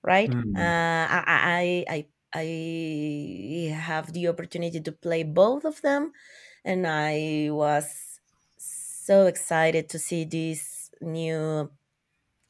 right? 0.02 0.34
Mm. 0.34 0.56
Uh, 0.56 1.06
I, 1.10 1.24
I, 1.26 1.84
I, 1.88 2.08
I 2.34 3.74
have 3.74 4.12
the 4.12 4.28
opportunity 4.28 4.80
to 4.80 4.92
play 4.92 5.22
both 5.24 5.64
of 5.64 5.82
them, 5.82 6.12
and 6.64 6.86
I 6.86 7.48
was 7.50 8.20
so 8.58 9.26
excited 9.26 9.88
to 9.90 9.98
see 9.98 10.24
this 10.24 10.90
new 11.00 11.70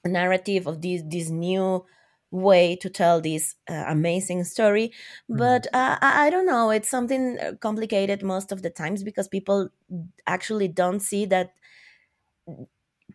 narrative 0.05 0.67
of 0.67 0.83
this 0.83 1.03
this 1.07 1.31
new 1.31 1.85
way 2.31 2.77
to 2.77 2.91
tell 2.91 3.21
this 3.21 3.55
uh, 3.71 3.85
amazing 3.89 4.45
story. 4.45 4.93
But 5.29 5.67
uh, 5.73 5.99
I, 6.01 6.27
I 6.27 6.31
don't 6.31 6.47
know. 6.47 6.71
It's 6.71 6.89
something 6.89 7.39
uh, 7.39 7.53
complicated 7.61 8.23
most 8.23 8.53
of 8.53 8.63
the 8.63 8.71
times 8.71 9.03
because 9.03 9.29
people 9.29 9.69
actually 10.27 10.69
don't 10.69 11.01
see 11.01 11.25
that 11.27 11.53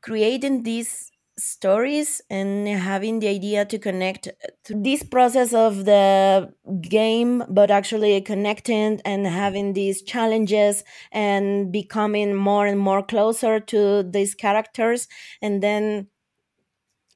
creating 0.01 0.63
these 0.63 1.11
stories 1.37 2.21
and 2.29 2.67
having 2.67 3.19
the 3.19 3.27
idea 3.27 3.65
to 3.65 3.79
connect 3.79 4.27
to 4.63 4.73
this 4.75 5.01
process 5.01 5.53
of 5.53 5.85
the 5.85 6.53
game 6.81 7.43
but 7.49 7.71
actually 7.71 8.19
connecting 8.21 8.99
and 9.05 9.25
having 9.25 9.73
these 9.73 10.03
challenges 10.03 10.83
and 11.11 11.71
becoming 11.71 12.35
more 12.35 12.67
and 12.67 12.79
more 12.79 13.01
closer 13.01 13.59
to 13.59 14.03
these 14.03 14.35
characters. 14.35 15.07
And 15.41 15.63
then 15.63 16.07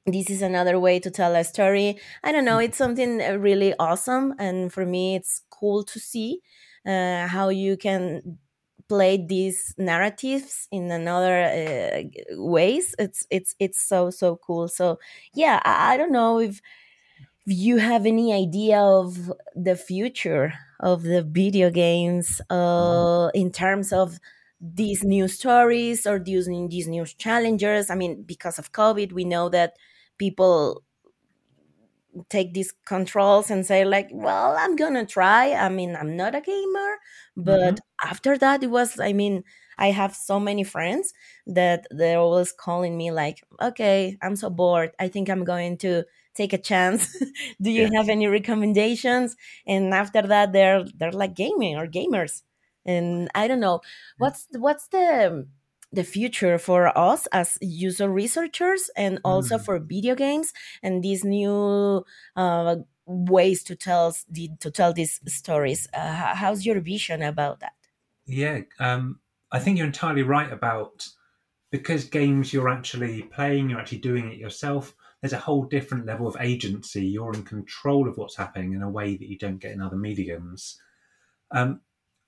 this 0.06 0.30
is 0.30 0.40
another 0.40 0.78
way 0.78 1.00
to 1.00 1.10
tell 1.10 1.34
a 1.34 1.42
story. 1.42 1.98
I 2.22 2.30
don't 2.30 2.44
know 2.44 2.58
it's 2.58 2.78
something 2.78 3.18
really 3.18 3.74
awesome 3.78 4.34
and 4.38 4.72
for 4.72 4.86
me 4.86 5.16
it's 5.16 5.42
cool 5.50 5.82
to 5.82 5.98
see 5.98 6.40
uh, 6.86 7.26
how 7.26 7.48
you 7.48 7.76
can 7.76 8.38
play 8.88 9.16
these 9.16 9.74
narratives 9.76 10.68
in 10.70 10.92
another 10.92 11.42
uh, 11.42 12.02
ways. 12.36 12.94
It's 13.00 13.26
it's 13.30 13.56
it's 13.58 13.82
so 13.82 14.10
so 14.10 14.36
cool. 14.36 14.68
So 14.68 15.00
yeah 15.34 15.60
I, 15.64 15.94
I, 15.94 15.96
don't 15.96 16.12
know 16.12 16.38
if, 16.38 16.60
if 17.44 17.58
you 17.58 17.78
have 17.78 18.06
any 18.06 18.32
idea 18.32 18.78
of 18.80 19.32
the 19.56 19.74
future 19.74 20.54
of 20.78 21.02
the 21.02 21.22
video 21.22 21.68
games 21.70 22.40
uh, 22.48 23.30
in 23.34 23.50
terms 23.50 23.92
of 23.92 24.20
these 24.60 25.02
new 25.02 25.26
stories 25.26 26.06
or 26.06 26.20
these, 26.20 26.46
these 26.46 26.86
new 26.86 27.04
challengers. 27.06 27.90
I 27.90 27.96
mean 27.96 28.22
because 28.22 28.60
of 28.60 28.70
covid 28.70 29.12
we 29.12 29.24
know 29.24 29.48
that 29.48 29.74
people 30.18 30.82
take 32.30 32.54
these 32.54 32.72
controls 32.86 33.50
and 33.50 33.66
say 33.66 33.84
like 33.84 34.08
well 34.12 34.56
i'm 34.58 34.74
gonna 34.76 35.04
try. 35.04 35.52
I 35.52 35.68
mean 35.68 35.94
i'm 35.96 36.16
not 36.16 36.34
a 36.34 36.40
gamer 36.40 36.96
but 37.36 37.74
mm-hmm. 37.74 38.08
after 38.08 38.38
that 38.38 38.62
it 38.62 38.70
was 38.70 38.98
i 38.98 39.12
mean 39.12 39.44
i 39.78 39.90
have 39.90 40.14
so 40.16 40.40
many 40.40 40.64
friends 40.64 41.12
that 41.46 41.86
they're 41.90 42.18
always 42.18 42.52
calling 42.52 42.96
me 42.96 43.10
like 43.10 43.42
okay 43.60 44.16
i'm 44.22 44.36
so 44.36 44.48
bored. 44.50 44.92
I 44.98 45.08
think 45.08 45.28
i'm 45.28 45.44
going 45.44 45.76
to 45.78 46.04
take 46.34 46.52
a 46.52 46.58
chance. 46.58 47.16
Do 47.62 47.70
you 47.70 47.88
have 47.96 48.10
any 48.10 48.26
recommendations? 48.26 49.36
And 49.66 49.92
after 49.94 50.22
that 50.22 50.52
they're 50.52 50.84
they're 50.96 51.12
like 51.12 51.34
gaming 51.34 51.76
or 51.76 51.86
gamers. 51.86 52.42
And 52.86 53.28
i 53.34 53.46
don't 53.48 53.60
know. 53.60 53.80
What's 54.18 54.46
what's 54.52 54.88
the 54.88 55.46
the 55.92 56.04
future 56.04 56.58
for 56.58 56.96
us 56.98 57.26
as 57.32 57.58
user 57.60 58.10
researchers 58.10 58.90
and 58.96 59.20
also 59.24 59.56
mm. 59.56 59.64
for 59.64 59.78
video 59.78 60.14
games 60.14 60.52
and 60.82 61.02
these 61.02 61.24
new 61.24 62.04
uh, 62.34 62.76
ways 63.06 63.62
to 63.62 63.76
tell 63.76 64.14
to 64.60 64.70
tell 64.70 64.92
these 64.92 65.20
stories. 65.26 65.88
Uh, 65.94 66.34
how's 66.34 66.66
your 66.66 66.80
vision 66.80 67.22
about 67.22 67.60
that? 67.60 67.74
Yeah, 68.26 68.60
um, 68.80 69.20
I 69.52 69.58
think 69.58 69.78
you're 69.78 69.86
entirely 69.86 70.22
right 70.22 70.52
about 70.52 71.08
because 71.70 72.04
games 72.04 72.52
you're 72.52 72.68
actually 72.68 73.22
playing, 73.22 73.70
you're 73.70 73.80
actually 73.80 73.98
doing 73.98 74.32
it 74.32 74.38
yourself. 74.38 74.94
There's 75.20 75.32
a 75.32 75.38
whole 75.38 75.64
different 75.64 76.06
level 76.06 76.26
of 76.26 76.36
agency. 76.40 77.06
You're 77.06 77.32
in 77.32 77.42
control 77.42 78.08
of 78.08 78.16
what's 78.16 78.36
happening 78.36 78.74
in 78.74 78.82
a 78.82 78.90
way 78.90 79.16
that 79.16 79.28
you 79.28 79.38
don't 79.38 79.58
get 79.58 79.72
in 79.72 79.80
other 79.80 79.96
mediums. 79.96 80.80
Um, 81.52 81.80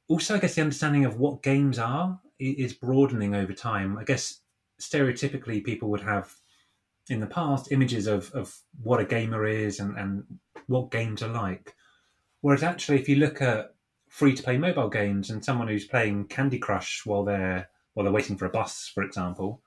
also, 0.08 0.36
I 0.36 0.38
guess 0.38 0.54
the 0.54 0.62
understanding 0.62 1.04
of 1.04 1.18
what 1.18 1.42
games 1.42 1.78
are 1.78 2.20
is 2.38 2.72
broadening 2.74 3.34
over 3.34 3.52
time. 3.52 3.98
I 3.98 4.04
guess 4.04 4.40
stereotypically 4.80 5.64
people 5.64 5.90
would 5.90 6.02
have 6.02 6.34
in 7.08 7.20
the 7.20 7.26
past 7.26 7.72
images 7.72 8.06
of, 8.06 8.30
of 8.32 8.54
what 8.82 9.00
a 9.00 9.04
gamer 9.04 9.46
is 9.46 9.80
and, 9.80 9.96
and 9.98 10.24
what 10.66 10.90
games 10.90 11.22
are 11.22 11.32
like. 11.32 11.74
Whereas 12.40 12.62
actually 12.62 13.00
if 13.00 13.08
you 13.08 13.16
look 13.16 13.42
at 13.42 13.74
free 14.08 14.34
to 14.34 14.42
play 14.42 14.56
mobile 14.56 14.88
games 14.88 15.30
and 15.30 15.44
someone 15.44 15.68
who's 15.68 15.86
playing 15.86 16.26
Candy 16.26 16.58
Crush 16.58 17.04
while 17.04 17.24
they're 17.24 17.68
while 17.94 18.04
they're 18.04 18.12
waiting 18.12 18.36
for 18.36 18.46
a 18.46 18.50
bus, 18.50 18.90
for 18.94 19.02
example, 19.02 19.60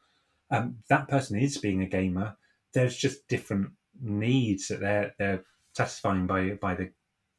um, 0.52 0.78
that 0.90 1.08
person 1.08 1.38
is 1.38 1.58
being 1.58 1.82
a 1.82 1.88
gamer. 1.88 2.38
There's 2.74 2.96
just 2.96 3.28
different 3.28 3.72
needs 4.02 4.68
that 4.70 4.80
they're 4.80 5.14
they're 5.18 5.44
satisfying 5.76 6.28
by 6.28 6.52
by 6.52 6.76
the 6.76 6.92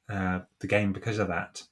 uh, 0.09 0.41
the 0.61 0.67
game 0.67 0.93
because 0.93 1.19
of 1.19 1.29
that. 1.29 1.63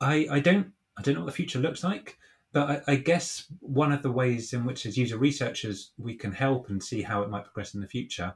I 0.00 0.26
I 0.30 0.40
don't 0.40 0.72
I 0.96 1.02
don't 1.02 1.14
know 1.14 1.20
what 1.20 1.26
the 1.26 1.32
future 1.32 1.58
looks 1.58 1.84
like. 1.84 2.18
But 2.56 2.82
I, 2.88 2.92
I, 2.92 2.96
guess 2.96 3.44
one 3.60 3.92
of 3.92 4.02
the 4.02 4.10
ways 4.10 4.54
in 4.54 4.64
which, 4.64 4.86
as 4.86 4.96
user 4.96 5.18
researchers, 5.18 5.90
we 5.98 6.14
can 6.14 6.32
help 6.32 6.70
and 6.70 6.82
see 6.82 7.02
how 7.02 7.20
it 7.20 7.28
might 7.28 7.44
progress 7.44 7.74
in 7.74 7.82
the 7.82 7.86
future 7.86 8.32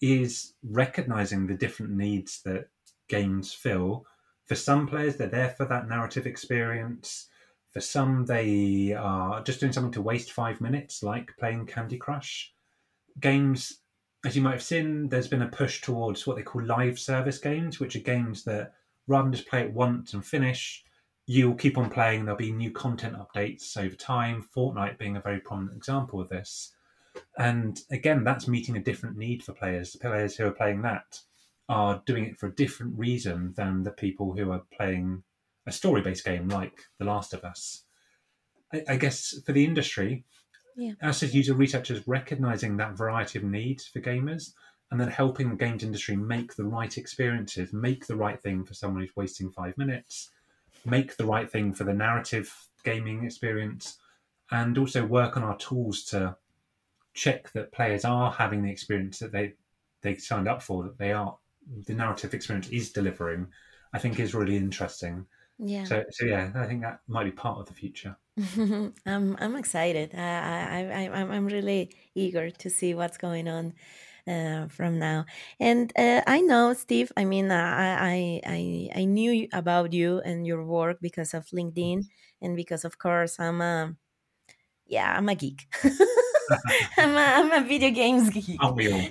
is 0.00 0.54
recognizing 0.62 1.46
the 1.46 1.52
different 1.52 1.92
needs 1.92 2.40
that 2.44 2.70
games 3.08 3.52
fill. 3.52 4.06
For 4.46 4.54
some 4.54 4.86
players, 4.86 5.16
they're 5.16 5.26
there 5.26 5.50
for 5.50 5.66
that 5.66 5.90
narrative 5.90 6.24
experience. 6.24 7.28
For 7.70 7.82
some, 7.82 8.24
they 8.24 8.94
are 8.94 9.42
just 9.42 9.60
doing 9.60 9.74
something 9.74 9.92
to 9.92 10.00
waste 10.00 10.32
five 10.32 10.62
minutes, 10.62 11.02
like 11.02 11.36
playing 11.38 11.66
Candy 11.66 11.98
Crush. 11.98 12.54
Games, 13.20 13.80
as 14.24 14.34
you 14.34 14.40
might 14.40 14.52
have 14.52 14.62
seen, 14.62 15.10
there's 15.10 15.28
been 15.28 15.42
a 15.42 15.48
push 15.48 15.82
towards 15.82 16.26
what 16.26 16.36
they 16.36 16.42
call 16.42 16.64
live 16.64 16.98
service 16.98 17.36
games, 17.36 17.78
which 17.78 17.94
are 17.94 17.98
games 17.98 18.42
that 18.44 18.72
rather 19.06 19.24
than 19.24 19.34
just 19.34 19.48
play 19.50 19.60
it 19.60 19.74
once 19.74 20.14
and 20.14 20.24
finish, 20.24 20.82
you'll 21.26 21.54
keep 21.54 21.78
on 21.78 21.90
playing. 21.90 22.24
There'll 22.24 22.38
be 22.38 22.52
new 22.52 22.70
content 22.70 23.16
updates 23.16 23.76
over 23.76 23.94
time. 23.94 24.44
Fortnite 24.56 24.98
being 24.98 25.16
a 25.16 25.20
very 25.20 25.40
prominent 25.40 25.76
example 25.76 26.20
of 26.20 26.28
this. 26.28 26.72
And 27.38 27.80
again, 27.90 28.24
that's 28.24 28.48
meeting 28.48 28.76
a 28.76 28.82
different 28.82 29.16
need 29.16 29.42
for 29.42 29.52
players. 29.52 29.92
The 29.92 29.98
players 29.98 30.36
who 30.36 30.46
are 30.46 30.52
playing 30.52 30.82
that 30.82 31.20
are 31.68 32.02
doing 32.06 32.26
it 32.26 32.38
for 32.38 32.46
a 32.48 32.54
different 32.54 32.98
reason 32.98 33.54
than 33.56 33.82
the 33.82 33.92
people 33.92 34.32
who 34.36 34.50
are 34.50 34.62
playing 34.76 35.22
a 35.66 35.72
story 35.72 36.02
based 36.02 36.24
game 36.24 36.48
like 36.48 36.80
The 36.98 37.04
Last 37.04 37.32
of 37.32 37.44
Us. 37.44 37.84
I, 38.72 38.82
I 38.88 38.96
guess 38.96 39.40
for 39.44 39.52
the 39.52 39.64
industry, 39.64 40.24
Yeah. 40.76 40.94
us 41.02 41.22
as 41.22 41.34
user 41.34 41.54
researchers 41.54 42.06
recognizing 42.08 42.76
that 42.76 42.96
variety 42.96 43.38
of 43.38 43.44
needs 43.44 43.86
for 43.86 44.00
gamers 44.00 44.52
and 44.90 45.00
then 45.00 45.08
helping 45.08 45.50
the 45.50 45.56
games 45.56 45.84
industry 45.84 46.16
make 46.16 46.56
the 46.56 46.64
right 46.64 46.96
experiences, 46.98 47.72
make 47.72 48.06
the 48.06 48.16
right 48.16 48.40
thing 48.42 48.64
for 48.64 48.74
someone 48.74 49.02
who's 49.02 49.14
wasting 49.14 49.50
five 49.52 49.76
minutes, 49.78 50.30
make 50.84 51.16
the 51.16 51.26
right 51.26 51.50
thing 51.50 51.72
for 51.72 51.84
the 51.84 51.94
narrative 51.94 52.68
gaming 52.84 53.24
experience, 53.24 53.98
and 54.50 54.76
also 54.78 55.04
work 55.04 55.36
on 55.36 55.42
our 55.42 55.56
tools 55.56 56.04
to 56.04 56.36
check 57.14 57.50
that 57.52 57.72
players 57.72 58.04
are 58.04 58.30
having 58.30 58.62
the 58.62 58.70
experience 58.70 59.18
that 59.18 59.32
they 59.32 59.54
they 60.02 60.16
signed 60.16 60.48
up 60.48 60.62
for, 60.62 60.84
that 60.84 60.98
they 60.98 61.12
are 61.12 61.36
the 61.86 61.94
narrative 61.94 62.34
experience 62.34 62.68
is 62.68 62.92
delivering, 62.92 63.48
I 63.92 63.98
think 63.98 64.18
is 64.18 64.34
really 64.34 64.56
interesting. 64.56 65.26
Yeah. 65.58 65.84
So, 65.84 66.04
so 66.10 66.24
yeah, 66.24 66.50
I 66.54 66.66
think 66.66 66.80
that 66.82 67.00
might 67.06 67.24
be 67.24 67.32
part 67.32 67.58
of 67.58 67.66
the 67.66 67.74
future. 67.74 68.16
I'm 69.06 69.36
I'm 69.38 69.56
excited. 69.56 70.14
I 70.14 70.20
I 70.20 71.04
I 71.04 71.20
I'm 71.20 71.30
I'm 71.30 71.46
really 71.46 71.94
eager 72.14 72.50
to 72.50 72.70
see 72.70 72.94
what's 72.94 73.18
going 73.18 73.46
on 73.46 73.74
uh, 74.26 74.68
from 74.68 74.98
now. 74.98 75.26
And 75.58 75.92
uh, 75.96 76.22
I 76.26 76.40
know, 76.40 76.72
Steve. 76.74 77.12
I 77.16 77.24
mean, 77.24 77.50
uh, 77.50 77.54
I 77.56 78.40
I 78.46 78.50
I 78.94 79.00
I 79.02 79.04
knew 79.04 79.48
about 79.52 79.92
you 79.92 80.20
and 80.24 80.46
your 80.46 80.64
work 80.64 80.98
because 81.00 81.34
of 81.34 81.46
LinkedIn, 81.48 82.06
and 82.42 82.56
because, 82.56 82.84
of 82.84 82.98
course, 82.98 83.38
I'm 83.40 83.60
a 83.60 83.94
yeah, 84.86 85.14
I'm 85.16 85.28
a 85.28 85.34
geek. 85.34 85.66
I'm 86.98 87.14
a, 87.16 87.20
I'm 87.20 87.52
a 87.52 87.66
video 87.68 87.90
games 87.90 88.30
geek 88.30 88.58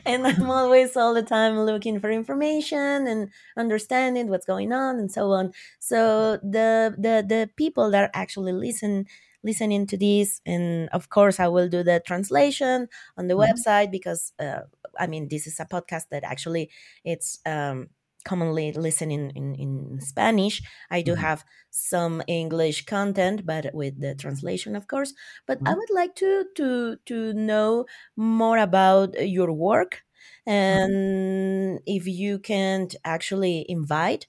and 0.06 0.28
I'm 0.28 0.50
always 0.50 0.98
all 0.98 1.13
the 1.13 1.24
time 1.24 1.60
looking 1.60 2.00
for 2.00 2.12
information 2.12 3.08
and 3.08 3.30
understanding 3.58 4.30
what's 4.30 4.45
going 4.45 4.74
on 4.74 5.00
and 5.00 5.12
so 5.12 5.32
on. 5.32 5.54
So 5.80 6.38
the 6.43 6.95
the 6.98 7.24
the 7.28 7.50
people 7.56 7.91
that 7.91 8.12
actually 8.13 8.54
listen 8.54 9.06
listening 9.43 9.88
to 9.88 9.97
this, 9.97 10.41
and 10.45 10.89
of 10.89 11.10
course 11.10 11.39
I 11.39 11.47
will 11.47 11.69
do 11.69 11.84
the 11.84 12.02
translation 12.06 12.88
on 13.17 13.28
the 13.28 13.36
Mhm. 13.38 13.63
website 13.65 13.91
because 13.91 14.34
uh, 14.39 14.62
I 14.99 15.08
mean 15.08 15.28
this 15.30 15.47
is 15.47 15.60
a 15.60 15.65
podcast 15.65 16.10
that 16.10 16.23
actually 16.23 16.69
it's 17.04 17.39
um, 17.45 17.89
commonly 18.25 18.71
listening 18.73 19.32
in, 19.36 19.56
in 19.56 19.99
Spanish. 20.02 20.62
I 20.91 21.02
do 21.02 21.15
Mhm. 21.15 21.15
have 21.15 21.45
some 21.69 22.21
English 22.28 22.86
content, 22.86 23.45
but 23.45 23.73
with 23.73 23.99
the 24.02 24.15
translation, 24.15 24.75
of 24.75 24.88
course. 24.88 25.13
But 25.47 25.62
I 25.65 25.71
Mhm. 25.71 25.75
would 25.75 25.89
like 25.93 26.15
to 26.15 26.45
to 26.56 26.97
to 27.06 27.34
know 27.34 27.86
more 28.15 28.58
about 28.58 29.15
your 29.28 29.52
work 29.52 30.04
and 30.45 31.80
if 31.86 32.08
you 32.08 32.39
can 32.39 32.88
actually 33.06 33.65
invite 33.69 34.28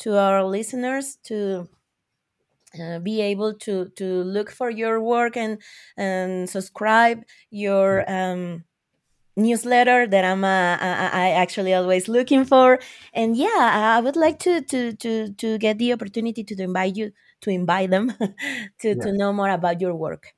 to 0.00 0.16
our 0.18 0.44
listeners 0.44 1.16
to 1.24 1.68
uh, 2.80 2.98
be 2.98 3.20
able 3.20 3.54
to 3.54 3.90
to 3.96 4.22
look 4.24 4.50
for 4.50 4.70
your 4.70 5.00
work 5.00 5.36
and 5.36 5.60
and 5.96 6.48
subscribe 6.48 7.22
your 7.50 8.04
um, 8.10 8.64
newsletter 9.36 10.06
that 10.06 10.24
I'm 10.24 10.44
uh, 10.44 10.76
I, 10.80 11.10
I 11.12 11.30
actually 11.30 11.74
always 11.74 12.08
looking 12.08 12.44
for 12.44 12.80
and 13.14 13.36
yeah 13.36 13.96
I 13.96 14.00
would 14.00 14.16
like 14.16 14.38
to 14.40 14.60
to 14.62 14.92
to 14.94 15.32
to 15.34 15.58
get 15.58 15.78
the 15.78 15.92
opportunity 15.92 16.44
to 16.44 16.62
invite 16.62 16.96
you 16.96 17.12
to 17.42 17.50
invite 17.50 17.90
them 17.90 18.12
to 18.80 18.94
Yeah. 18.94 19.02
to 19.02 19.12
know 19.12 19.32
more 19.32 19.50
about 19.50 19.80
your 19.80 19.94
work 19.94 20.34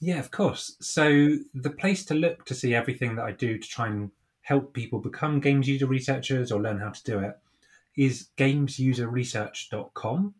Yeah, 0.00 0.18
of 0.18 0.30
course. 0.30 0.76
So 0.80 1.38
the 1.54 1.70
place 1.70 2.04
to 2.06 2.14
look 2.14 2.44
to 2.46 2.54
see 2.54 2.74
everything 2.74 3.16
that 3.16 3.24
I 3.24 3.32
do 3.32 3.58
to 3.58 3.68
try 3.68 3.86
and 3.86 4.10
help 4.40 4.74
people 4.74 4.98
become 4.98 5.40
games 5.40 5.68
user 5.68 5.86
researchers 5.86 6.50
or 6.50 6.60
learn 6.60 6.78
how 6.78 6.90
to 6.90 7.02
do 7.04 7.18
it 7.20 7.38
is 7.96 8.28
gamesuserresearch.com. 8.36 10.34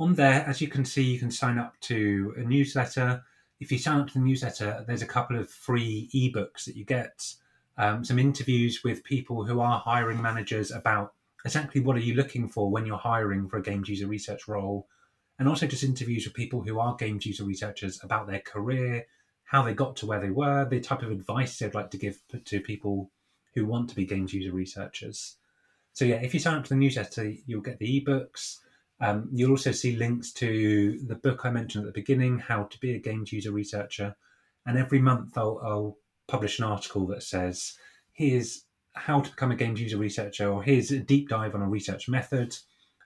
On 0.00 0.14
there, 0.14 0.44
as 0.46 0.60
you 0.60 0.68
can 0.68 0.84
see, 0.84 1.02
you 1.02 1.18
can 1.18 1.30
sign 1.30 1.58
up 1.58 1.78
to 1.80 2.32
a 2.36 2.42
newsletter. 2.42 3.24
If 3.58 3.72
you 3.72 3.78
sign 3.78 4.00
up 4.00 4.06
to 4.08 4.14
the 4.14 4.24
newsletter, 4.24 4.84
there's 4.86 5.02
a 5.02 5.06
couple 5.06 5.36
of 5.36 5.50
free 5.50 6.08
ebooks 6.14 6.66
that 6.66 6.76
you 6.76 6.84
get, 6.84 7.34
um, 7.76 8.04
some 8.04 8.18
interviews 8.18 8.84
with 8.84 9.02
people 9.02 9.44
who 9.44 9.60
are 9.60 9.80
hiring 9.80 10.22
managers 10.22 10.70
about 10.70 11.14
exactly 11.44 11.80
what 11.80 11.96
are 11.96 12.00
you 12.00 12.14
looking 12.14 12.48
for 12.48 12.70
when 12.70 12.86
you're 12.86 12.96
hiring 12.96 13.48
for 13.48 13.56
a 13.56 13.62
games 13.62 13.88
user 13.88 14.06
research 14.06 14.46
role, 14.46 14.86
and 15.38 15.48
also 15.48 15.66
just 15.66 15.82
interviews 15.82 16.24
with 16.24 16.34
people 16.34 16.62
who 16.62 16.78
are 16.78 16.94
games 16.94 17.26
user 17.26 17.44
researchers 17.44 17.98
about 18.04 18.28
their 18.28 18.40
career, 18.40 19.04
how 19.44 19.62
they 19.62 19.74
got 19.74 19.96
to 19.96 20.06
where 20.06 20.20
they 20.20 20.30
were, 20.30 20.64
the 20.64 20.78
type 20.78 21.02
of 21.02 21.10
advice 21.10 21.58
they'd 21.58 21.74
like 21.74 21.90
to 21.90 21.98
give 21.98 22.20
to 22.44 22.60
people 22.60 23.10
who 23.54 23.66
want 23.66 23.88
to 23.88 23.96
be 23.96 24.06
games 24.06 24.32
user 24.32 24.52
researchers. 24.52 25.36
So 25.92 26.04
yeah, 26.04 26.16
if 26.16 26.34
you 26.34 26.38
sign 26.38 26.56
up 26.56 26.64
to 26.64 26.70
the 26.70 26.76
newsletter, 26.76 27.32
you'll 27.46 27.62
get 27.62 27.80
the 27.80 28.00
ebooks. 28.00 28.58
Um, 29.00 29.28
you'll 29.32 29.52
also 29.52 29.72
see 29.72 29.96
links 29.96 30.32
to 30.34 30.98
the 31.06 31.14
book 31.14 31.44
I 31.44 31.50
mentioned 31.50 31.84
at 31.84 31.94
the 31.94 32.00
beginning, 32.00 32.38
How 32.38 32.64
to 32.64 32.80
Be 32.80 32.94
a 32.94 32.98
Games 32.98 33.32
User 33.32 33.52
Researcher. 33.52 34.16
And 34.66 34.76
every 34.76 34.98
month 34.98 35.38
I'll, 35.38 35.60
I'll 35.62 35.96
publish 36.26 36.58
an 36.58 36.64
article 36.64 37.06
that 37.08 37.22
says, 37.22 37.74
here's 38.12 38.64
how 38.94 39.20
to 39.20 39.30
become 39.30 39.52
a 39.52 39.56
games 39.56 39.80
user 39.80 39.96
researcher, 39.96 40.50
or 40.50 40.62
here's 40.62 40.90
a 40.90 40.98
deep 40.98 41.28
dive 41.28 41.54
on 41.54 41.62
a 41.62 41.68
research 41.68 42.08
method, 42.08 42.56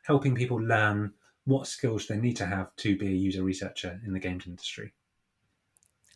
helping 0.05 0.35
people 0.35 0.57
learn 0.57 1.13
what 1.45 1.67
skills 1.67 2.07
they 2.07 2.17
need 2.17 2.37
to 2.37 2.47
have 2.47 2.75
to 2.77 2.97
be 2.97 3.09
a 3.09 3.11
user 3.11 3.43
researcher 3.43 4.01
in 4.07 4.13
the 4.13 4.21
games 4.21 4.47
industry. 4.47 4.93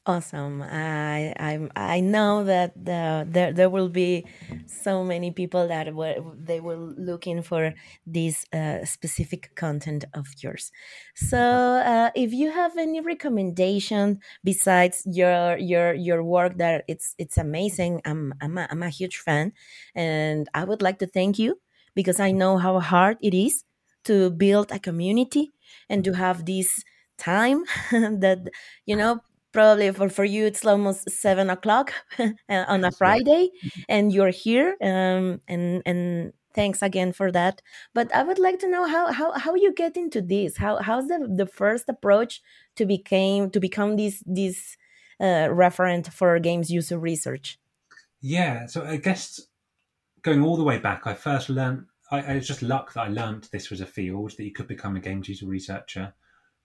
Awesome. 0.08 0.62
I 0.62 1.34
I 1.36 1.68
I 1.74 1.98
know 1.98 2.44
that 2.44 2.72
the, 2.76 3.26
there 3.28 3.52
there 3.52 3.68
will 3.68 3.88
be 3.88 4.24
so 4.66 5.02
many 5.02 5.32
people 5.32 5.66
that 5.66 5.92
were 5.96 6.14
they 6.38 6.60
will 6.60 6.94
looking 6.96 7.42
for 7.42 7.74
this 8.06 8.44
uh, 8.52 8.84
specific 8.84 9.56
content 9.56 10.04
of 10.14 10.28
yours. 10.38 10.70
So 11.16 11.38
uh, 11.82 12.10
if 12.14 12.32
you 12.32 12.52
have 12.52 12.78
any 12.78 13.00
recommendation 13.00 14.20
besides 14.44 15.02
your 15.10 15.58
your 15.58 15.92
your 15.94 16.22
work, 16.22 16.56
that 16.58 16.84
it's 16.86 17.16
it's 17.18 17.36
amazing. 17.36 18.00
I'm 18.04 18.32
I'm 18.40 18.58
a, 18.58 18.68
I'm 18.70 18.84
a 18.84 18.90
huge 18.90 19.16
fan, 19.18 19.54
and 19.96 20.48
I 20.54 20.62
would 20.62 20.82
like 20.82 21.00
to 21.00 21.08
thank 21.08 21.36
you 21.36 21.58
because 21.96 22.20
I 22.20 22.30
know 22.30 22.58
how 22.58 22.78
hard 22.78 23.18
it 23.20 23.34
is 23.34 23.64
to 24.04 24.30
build 24.30 24.70
a 24.70 24.78
community 24.78 25.50
and 25.88 26.04
to 26.04 26.12
have 26.12 26.44
this 26.46 26.84
time 27.18 27.64
that 27.90 28.50
you 28.84 28.94
know 28.94 29.20
probably 29.56 29.88
for, 29.98 30.08
for 30.08 30.26
you 30.34 30.42
it's 30.50 30.64
almost 30.64 31.10
seven 31.10 31.48
o'clock 31.56 31.92
uh, 32.18 32.64
on 32.74 32.84
a 32.84 32.92
friday 33.00 33.44
and 33.88 34.12
you're 34.14 34.34
here 34.44 34.68
um, 34.82 35.40
and 35.48 35.82
and 35.90 36.32
thanks 36.56 36.82
again 36.82 37.12
for 37.12 37.30
that. 37.30 37.62
But 37.94 38.12
i 38.12 38.22
would 38.28 38.40
like 38.40 38.58
to 38.60 38.68
know 38.68 38.84
how 38.94 39.12
how, 39.12 39.28
how 39.44 39.54
you 39.54 39.72
get 39.72 39.96
into 39.96 40.20
this? 40.20 40.56
How 40.56 40.72
how's 40.88 41.06
the, 41.06 41.18
the 41.40 41.46
first 41.46 41.88
approach 41.88 42.42
to 42.76 42.84
became 42.86 43.50
to 43.50 43.60
become 43.60 43.96
this 43.96 44.24
this 44.26 44.76
uh, 45.20 45.48
referent 45.64 46.12
for 46.12 46.40
games 46.40 46.70
user 46.70 46.98
research? 46.98 47.58
Yeah, 48.20 48.66
so 48.66 48.84
I 48.84 48.96
guess 48.96 49.40
going 50.22 50.42
all 50.42 50.56
the 50.56 50.64
way 50.70 50.78
back, 50.78 51.06
I 51.06 51.14
first 51.14 51.48
learned, 51.48 51.84
I, 52.10 52.18
I 52.20 52.34
was 52.34 52.48
just 52.48 52.62
luck 52.62 52.94
that 52.94 53.02
I 53.02 53.08
learned 53.08 53.48
this 53.52 53.70
was 53.70 53.80
a 53.80 53.86
field 53.86 54.32
that 54.36 54.44
you 54.44 54.52
could 54.52 54.66
become 54.66 54.96
a 54.96 55.00
games 55.00 55.28
user 55.28 55.46
researcher. 55.46 56.14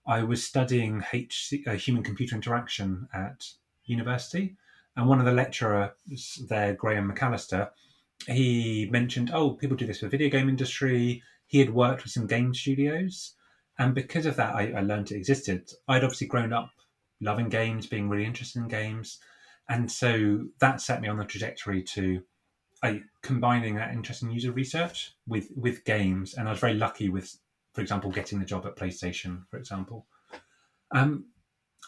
I 0.05 0.23
was 0.23 0.43
studying 0.43 1.03
HC, 1.13 1.67
uh, 1.67 1.73
human 1.73 2.03
computer 2.03 2.35
interaction 2.35 3.07
at 3.13 3.45
university, 3.85 4.55
and 4.95 5.07
one 5.07 5.19
of 5.19 5.25
the 5.25 5.31
lecturers 5.31 5.91
there, 6.49 6.73
Graham 6.73 7.11
McAllister, 7.11 7.69
he 8.27 8.87
mentioned, 8.91 9.31
oh, 9.33 9.51
people 9.51 9.77
do 9.77 9.85
this 9.85 9.99
for 9.99 10.07
video 10.07 10.29
game 10.29 10.49
industry. 10.49 11.23
He 11.47 11.59
had 11.59 11.73
worked 11.73 12.03
with 12.03 12.11
some 12.11 12.27
game 12.27 12.53
studios, 12.53 13.35
and 13.77 13.95
because 13.95 14.25
of 14.25 14.35
that, 14.35 14.55
I, 14.55 14.73
I 14.73 14.81
learned 14.81 15.11
it 15.11 15.17
existed. 15.17 15.71
I'd 15.87 16.03
obviously 16.03 16.27
grown 16.27 16.53
up 16.53 16.69
loving 17.19 17.49
games, 17.49 17.87
being 17.87 18.09
really 18.09 18.25
interested 18.25 18.59
in 18.59 18.67
games, 18.67 19.19
and 19.69 19.91
so 19.91 20.47
that 20.59 20.81
set 20.81 21.01
me 21.01 21.07
on 21.07 21.17
the 21.17 21.25
trajectory 21.25 21.83
to 21.83 22.23
I, 22.83 23.01
combining 23.21 23.75
that 23.75 23.91
interest 23.93 24.23
in 24.23 24.31
user 24.31 24.51
research 24.51 25.13
with 25.27 25.49
with 25.55 25.85
games, 25.85 26.33
and 26.33 26.47
I 26.47 26.51
was 26.51 26.59
very 26.59 26.73
lucky 26.73 27.09
with, 27.09 27.37
for 27.73 27.81
example, 27.81 28.11
getting 28.11 28.39
the 28.39 28.45
job 28.45 28.65
at 28.65 28.75
PlayStation, 28.75 29.43
for 29.49 29.57
example. 29.57 30.05
Um, 30.91 31.25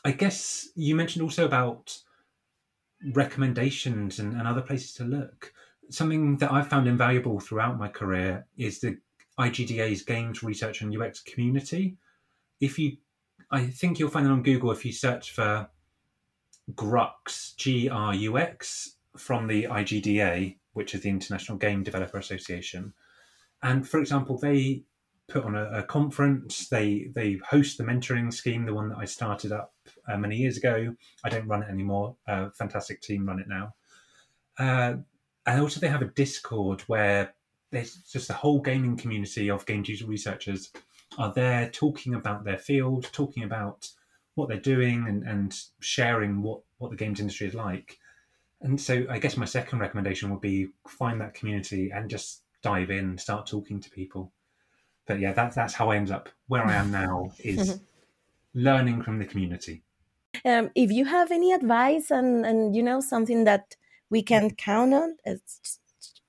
I 0.05 0.11
guess 0.11 0.69
you 0.75 0.95
mentioned 0.95 1.23
also 1.23 1.45
about 1.45 1.97
recommendations 3.13 4.19
and, 4.19 4.33
and 4.33 4.47
other 4.47 4.61
places 4.61 4.93
to 4.95 5.03
look. 5.03 5.53
Something 5.89 6.37
that 6.37 6.51
I've 6.51 6.69
found 6.69 6.87
invaluable 6.87 7.39
throughout 7.39 7.77
my 7.77 7.89
career 7.89 8.45
is 8.57 8.79
the 8.79 8.97
IGDA's 9.39 10.03
Games 10.03 10.43
Research 10.43 10.81
and 10.81 10.95
UX 10.95 11.21
community. 11.21 11.97
If 12.59 12.79
you 12.79 12.97
I 13.51 13.67
think 13.67 13.99
you'll 13.99 14.09
find 14.09 14.25
it 14.25 14.31
on 14.31 14.41
Google 14.41 14.71
if 14.71 14.85
you 14.85 14.91
search 14.91 15.31
for 15.31 15.69
GRUX, 16.73 17.55
G 17.55 17.89
R 17.89 18.15
U 18.15 18.37
X, 18.37 18.95
from 19.17 19.47
the 19.47 19.65
IGDA, 19.65 20.57
which 20.73 20.95
is 20.95 21.01
the 21.01 21.09
International 21.09 21.57
Game 21.57 21.83
Developer 21.83 22.17
Association. 22.17 22.93
And 23.61 23.87
for 23.87 23.99
example, 23.99 24.37
they 24.37 24.83
put 25.27 25.45
on 25.45 25.55
a, 25.55 25.65
a 25.79 25.83
conference. 25.83 26.67
They 26.67 27.09
they 27.13 27.39
host 27.47 27.77
the 27.77 27.83
mentoring 27.83 28.33
scheme, 28.33 28.65
the 28.65 28.73
one 28.73 28.89
that 28.89 28.97
I 28.97 29.05
started 29.05 29.51
up 29.51 29.73
uh, 30.07 30.17
many 30.17 30.37
years 30.37 30.57
ago. 30.57 30.95
I 31.23 31.29
don't 31.29 31.47
run 31.47 31.63
it 31.63 31.69
anymore. 31.69 32.15
Uh, 32.27 32.49
fantastic 32.49 33.01
team 33.01 33.25
run 33.25 33.39
it 33.39 33.47
now. 33.47 33.73
Uh, 34.57 34.95
and 35.45 35.61
also, 35.61 35.79
they 35.79 35.89
have 35.89 36.01
a 36.01 36.05
Discord 36.05 36.81
where 36.81 37.33
there's 37.71 37.95
just 37.95 38.29
a 38.29 38.33
whole 38.33 38.61
gaming 38.61 38.95
community 38.97 39.49
of 39.49 39.65
game 39.65 39.83
user 39.85 40.05
researchers 40.05 40.71
are 41.17 41.33
there 41.33 41.69
talking 41.69 42.15
about 42.15 42.43
their 42.43 42.57
field, 42.57 43.09
talking 43.11 43.43
about 43.43 43.89
what 44.35 44.47
they're 44.47 44.57
doing, 44.57 45.05
and, 45.07 45.23
and 45.23 45.59
sharing 45.79 46.41
what 46.41 46.61
what 46.77 46.91
the 46.91 46.97
games 46.97 47.19
industry 47.19 47.47
is 47.47 47.53
like. 47.53 47.99
And 48.61 48.79
so, 48.79 49.05
I 49.09 49.19
guess 49.19 49.37
my 49.37 49.45
second 49.45 49.79
recommendation 49.79 50.29
would 50.29 50.41
be 50.41 50.69
find 50.87 51.19
that 51.21 51.33
community 51.33 51.91
and 51.91 52.09
just 52.09 52.43
dive 52.61 52.89
in, 52.89 53.17
start 53.17 53.45
talking 53.45 53.79
to 53.81 53.89
people. 53.89 54.31
But 55.05 55.19
yeah, 55.19 55.33
that's 55.33 55.55
that's 55.55 55.73
how 55.73 55.91
I 55.91 55.97
end 55.97 56.11
up 56.11 56.29
where 56.47 56.65
I 56.65 56.73
am 56.75 56.91
now 56.91 57.31
is 57.39 57.79
learning 58.53 59.01
from 59.01 59.19
the 59.19 59.25
community. 59.25 59.83
Um, 60.45 60.71
if 60.75 60.91
you 60.91 61.05
have 61.05 61.31
any 61.31 61.51
advice 61.51 62.11
and 62.11 62.45
and 62.45 62.75
you 62.75 62.83
know 62.83 63.01
something 63.01 63.43
that 63.43 63.75
we 64.09 64.21
can 64.21 64.51
count 64.51 64.93
on 64.93 65.17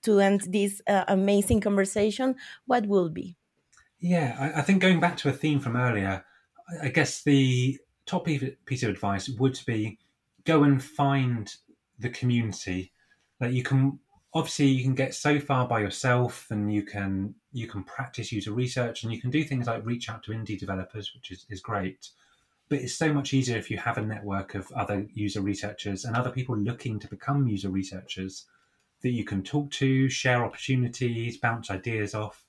to 0.03 0.21
end 0.21 0.43
this 0.49 0.81
uh, 0.87 1.05
amazing 1.09 1.61
conversation, 1.61 2.37
what 2.67 2.87
will 2.87 3.09
be? 3.09 3.37
Yeah, 4.01 4.37
I, 4.39 4.61
I, 4.61 4.63
think 4.63 4.83
going 4.83 5.01
back 5.01 5.17
to 5.19 5.31
a 5.31 5.33
theme 5.33 5.61
from 5.61 5.77
earlier, 5.77 6.25
I 6.83 6.89
guess 6.89 7.23
the 7.23 7.79
top 8.05 8.27
piece 8.27 8.83
of 8.83 8.91
advice 8.91 9.29
would 9.29 9.59
be 9.67 9.99
go 10.45 10.63
and 10.63 10.83
find 10.83 11.55
the 11.99 12.11
community 12.11 12.93
that 13.41 13.53
you 13.53 13.63
can 13.63 13.99
obviously 14.35 14.67
you 14.67 14.83
can 14.83 14.95
get 14.95 15.15
so 15.15 15.39
far 15.39 15.67
by 15.67 15.81
yourself 15.81 16.47
and 16.51 16.73
you 16.73 16.83
can 16.83 17.35
you 17.53 17.69
can 17.69 17.85
practice 17.85 18.33
user 18.33 18.53
research 18.53 19.03
and 19.03 19.13
you 19.13 19.21
can 19.21 19.31
do 19.31 19.45
things 19.45 19.67
like 19.67 19.87
reach 19.87 20.09
out 20.11 20.23
to 20.25 20.33
indie 20.33 20.59
developers 20.59 21.15
which 21.15 21.31
is, 21.31 21.47
is 21.49 21.61
great. 21.61 22.11
But 22.69 22.81
it's 22.81 22.95
so 22.95 23.13
much 23.13 23.33
easier 23.35 23.57
if 23.57 23.71
you 23.71 23.79
have 23.79 23.99
a 23.99 24.03
network 24.03 24.55
of 24.55 24.73
other 24.73 25.07
user 25.13 25.41
researchers 25.41 26.05
and 26.05 26.17
other 26.17 26.31
people 26.31 26.57
looking 26.57 26.99
to 27.01 27.09
become 27.09 27.47
user 27.47 27.69
researchers 27.69 28.47
that 29.03 29.11
you 29.11 29.25
can 29.25 29.43
talk 29.43 29.71
to 29.71 30.09
share 30.09 30.45
opportunities 30.45 31.37
bounce 31.37 31.71
ideas 31.71 32.15
off. 32.15 32.45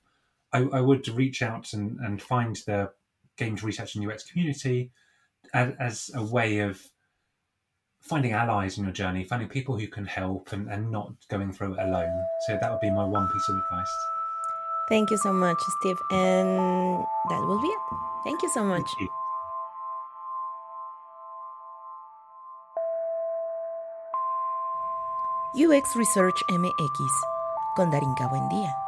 I, 0.52 0.62
I 0.62 0.80
would 0.80 1.06
reach 1.08 1.42
out 1.42 1.72
and, 1.72 1.98
and 2.00 2.20
find 2.20 2.56
the 2.66 2.90
games 3.36 3.62
research 3.62 3.94
and 3.94 4.10
ux 4.10 4.24
community 4.24 4.90
as, 5.52 5.74
as 5.78 6.10
a 6.14 6.24
way 6.24 6.60
of 6.60 6.82
finding 8.00 8.32
allies 8.32 8.78
in 8.78 8.84
your 8.84 8.92
journey, 8.92 9.24
finding 9.24 9.48
people 9.48 9.78
who 9.78 9.88
can 9.88 10.06
help 10.06 10.52
and, 10.52 10.68
and 10.68 10.90
not 10.90 11.12
going 11.28 11.52
through 11.52 11.74
it 11.74 11.80
alone. 11.80 12.24
So 12.46 12.58
that 12.60 12.70
would 12.70 12.80
be 12.80 12.90
my 12.90 13.04
one 13.04 13.28
piece 13.28 13.48
of 13.48 13.56
advice. 13.56 13.94
Thank 14.88 15.10
you 15.10 15.18
so 15.18 15.32
much, 15.32 15.58
Steve. 15.80 15.98
And 16.12 17.04
that 17.30 17.40
will 17.40 17.60
be 17.60 17.68
it. 17.68 17.80
Thank 18.24 18.42
you 18.42 18.48
so 18.50 18.62
much. 18.62 18.88
UX 25.56 25.96
Research 25.96 26.42
MX 26.50 27.10
con 27.76 27.90
Darinka 27.90 28.28
Buendía. 28.28 28.85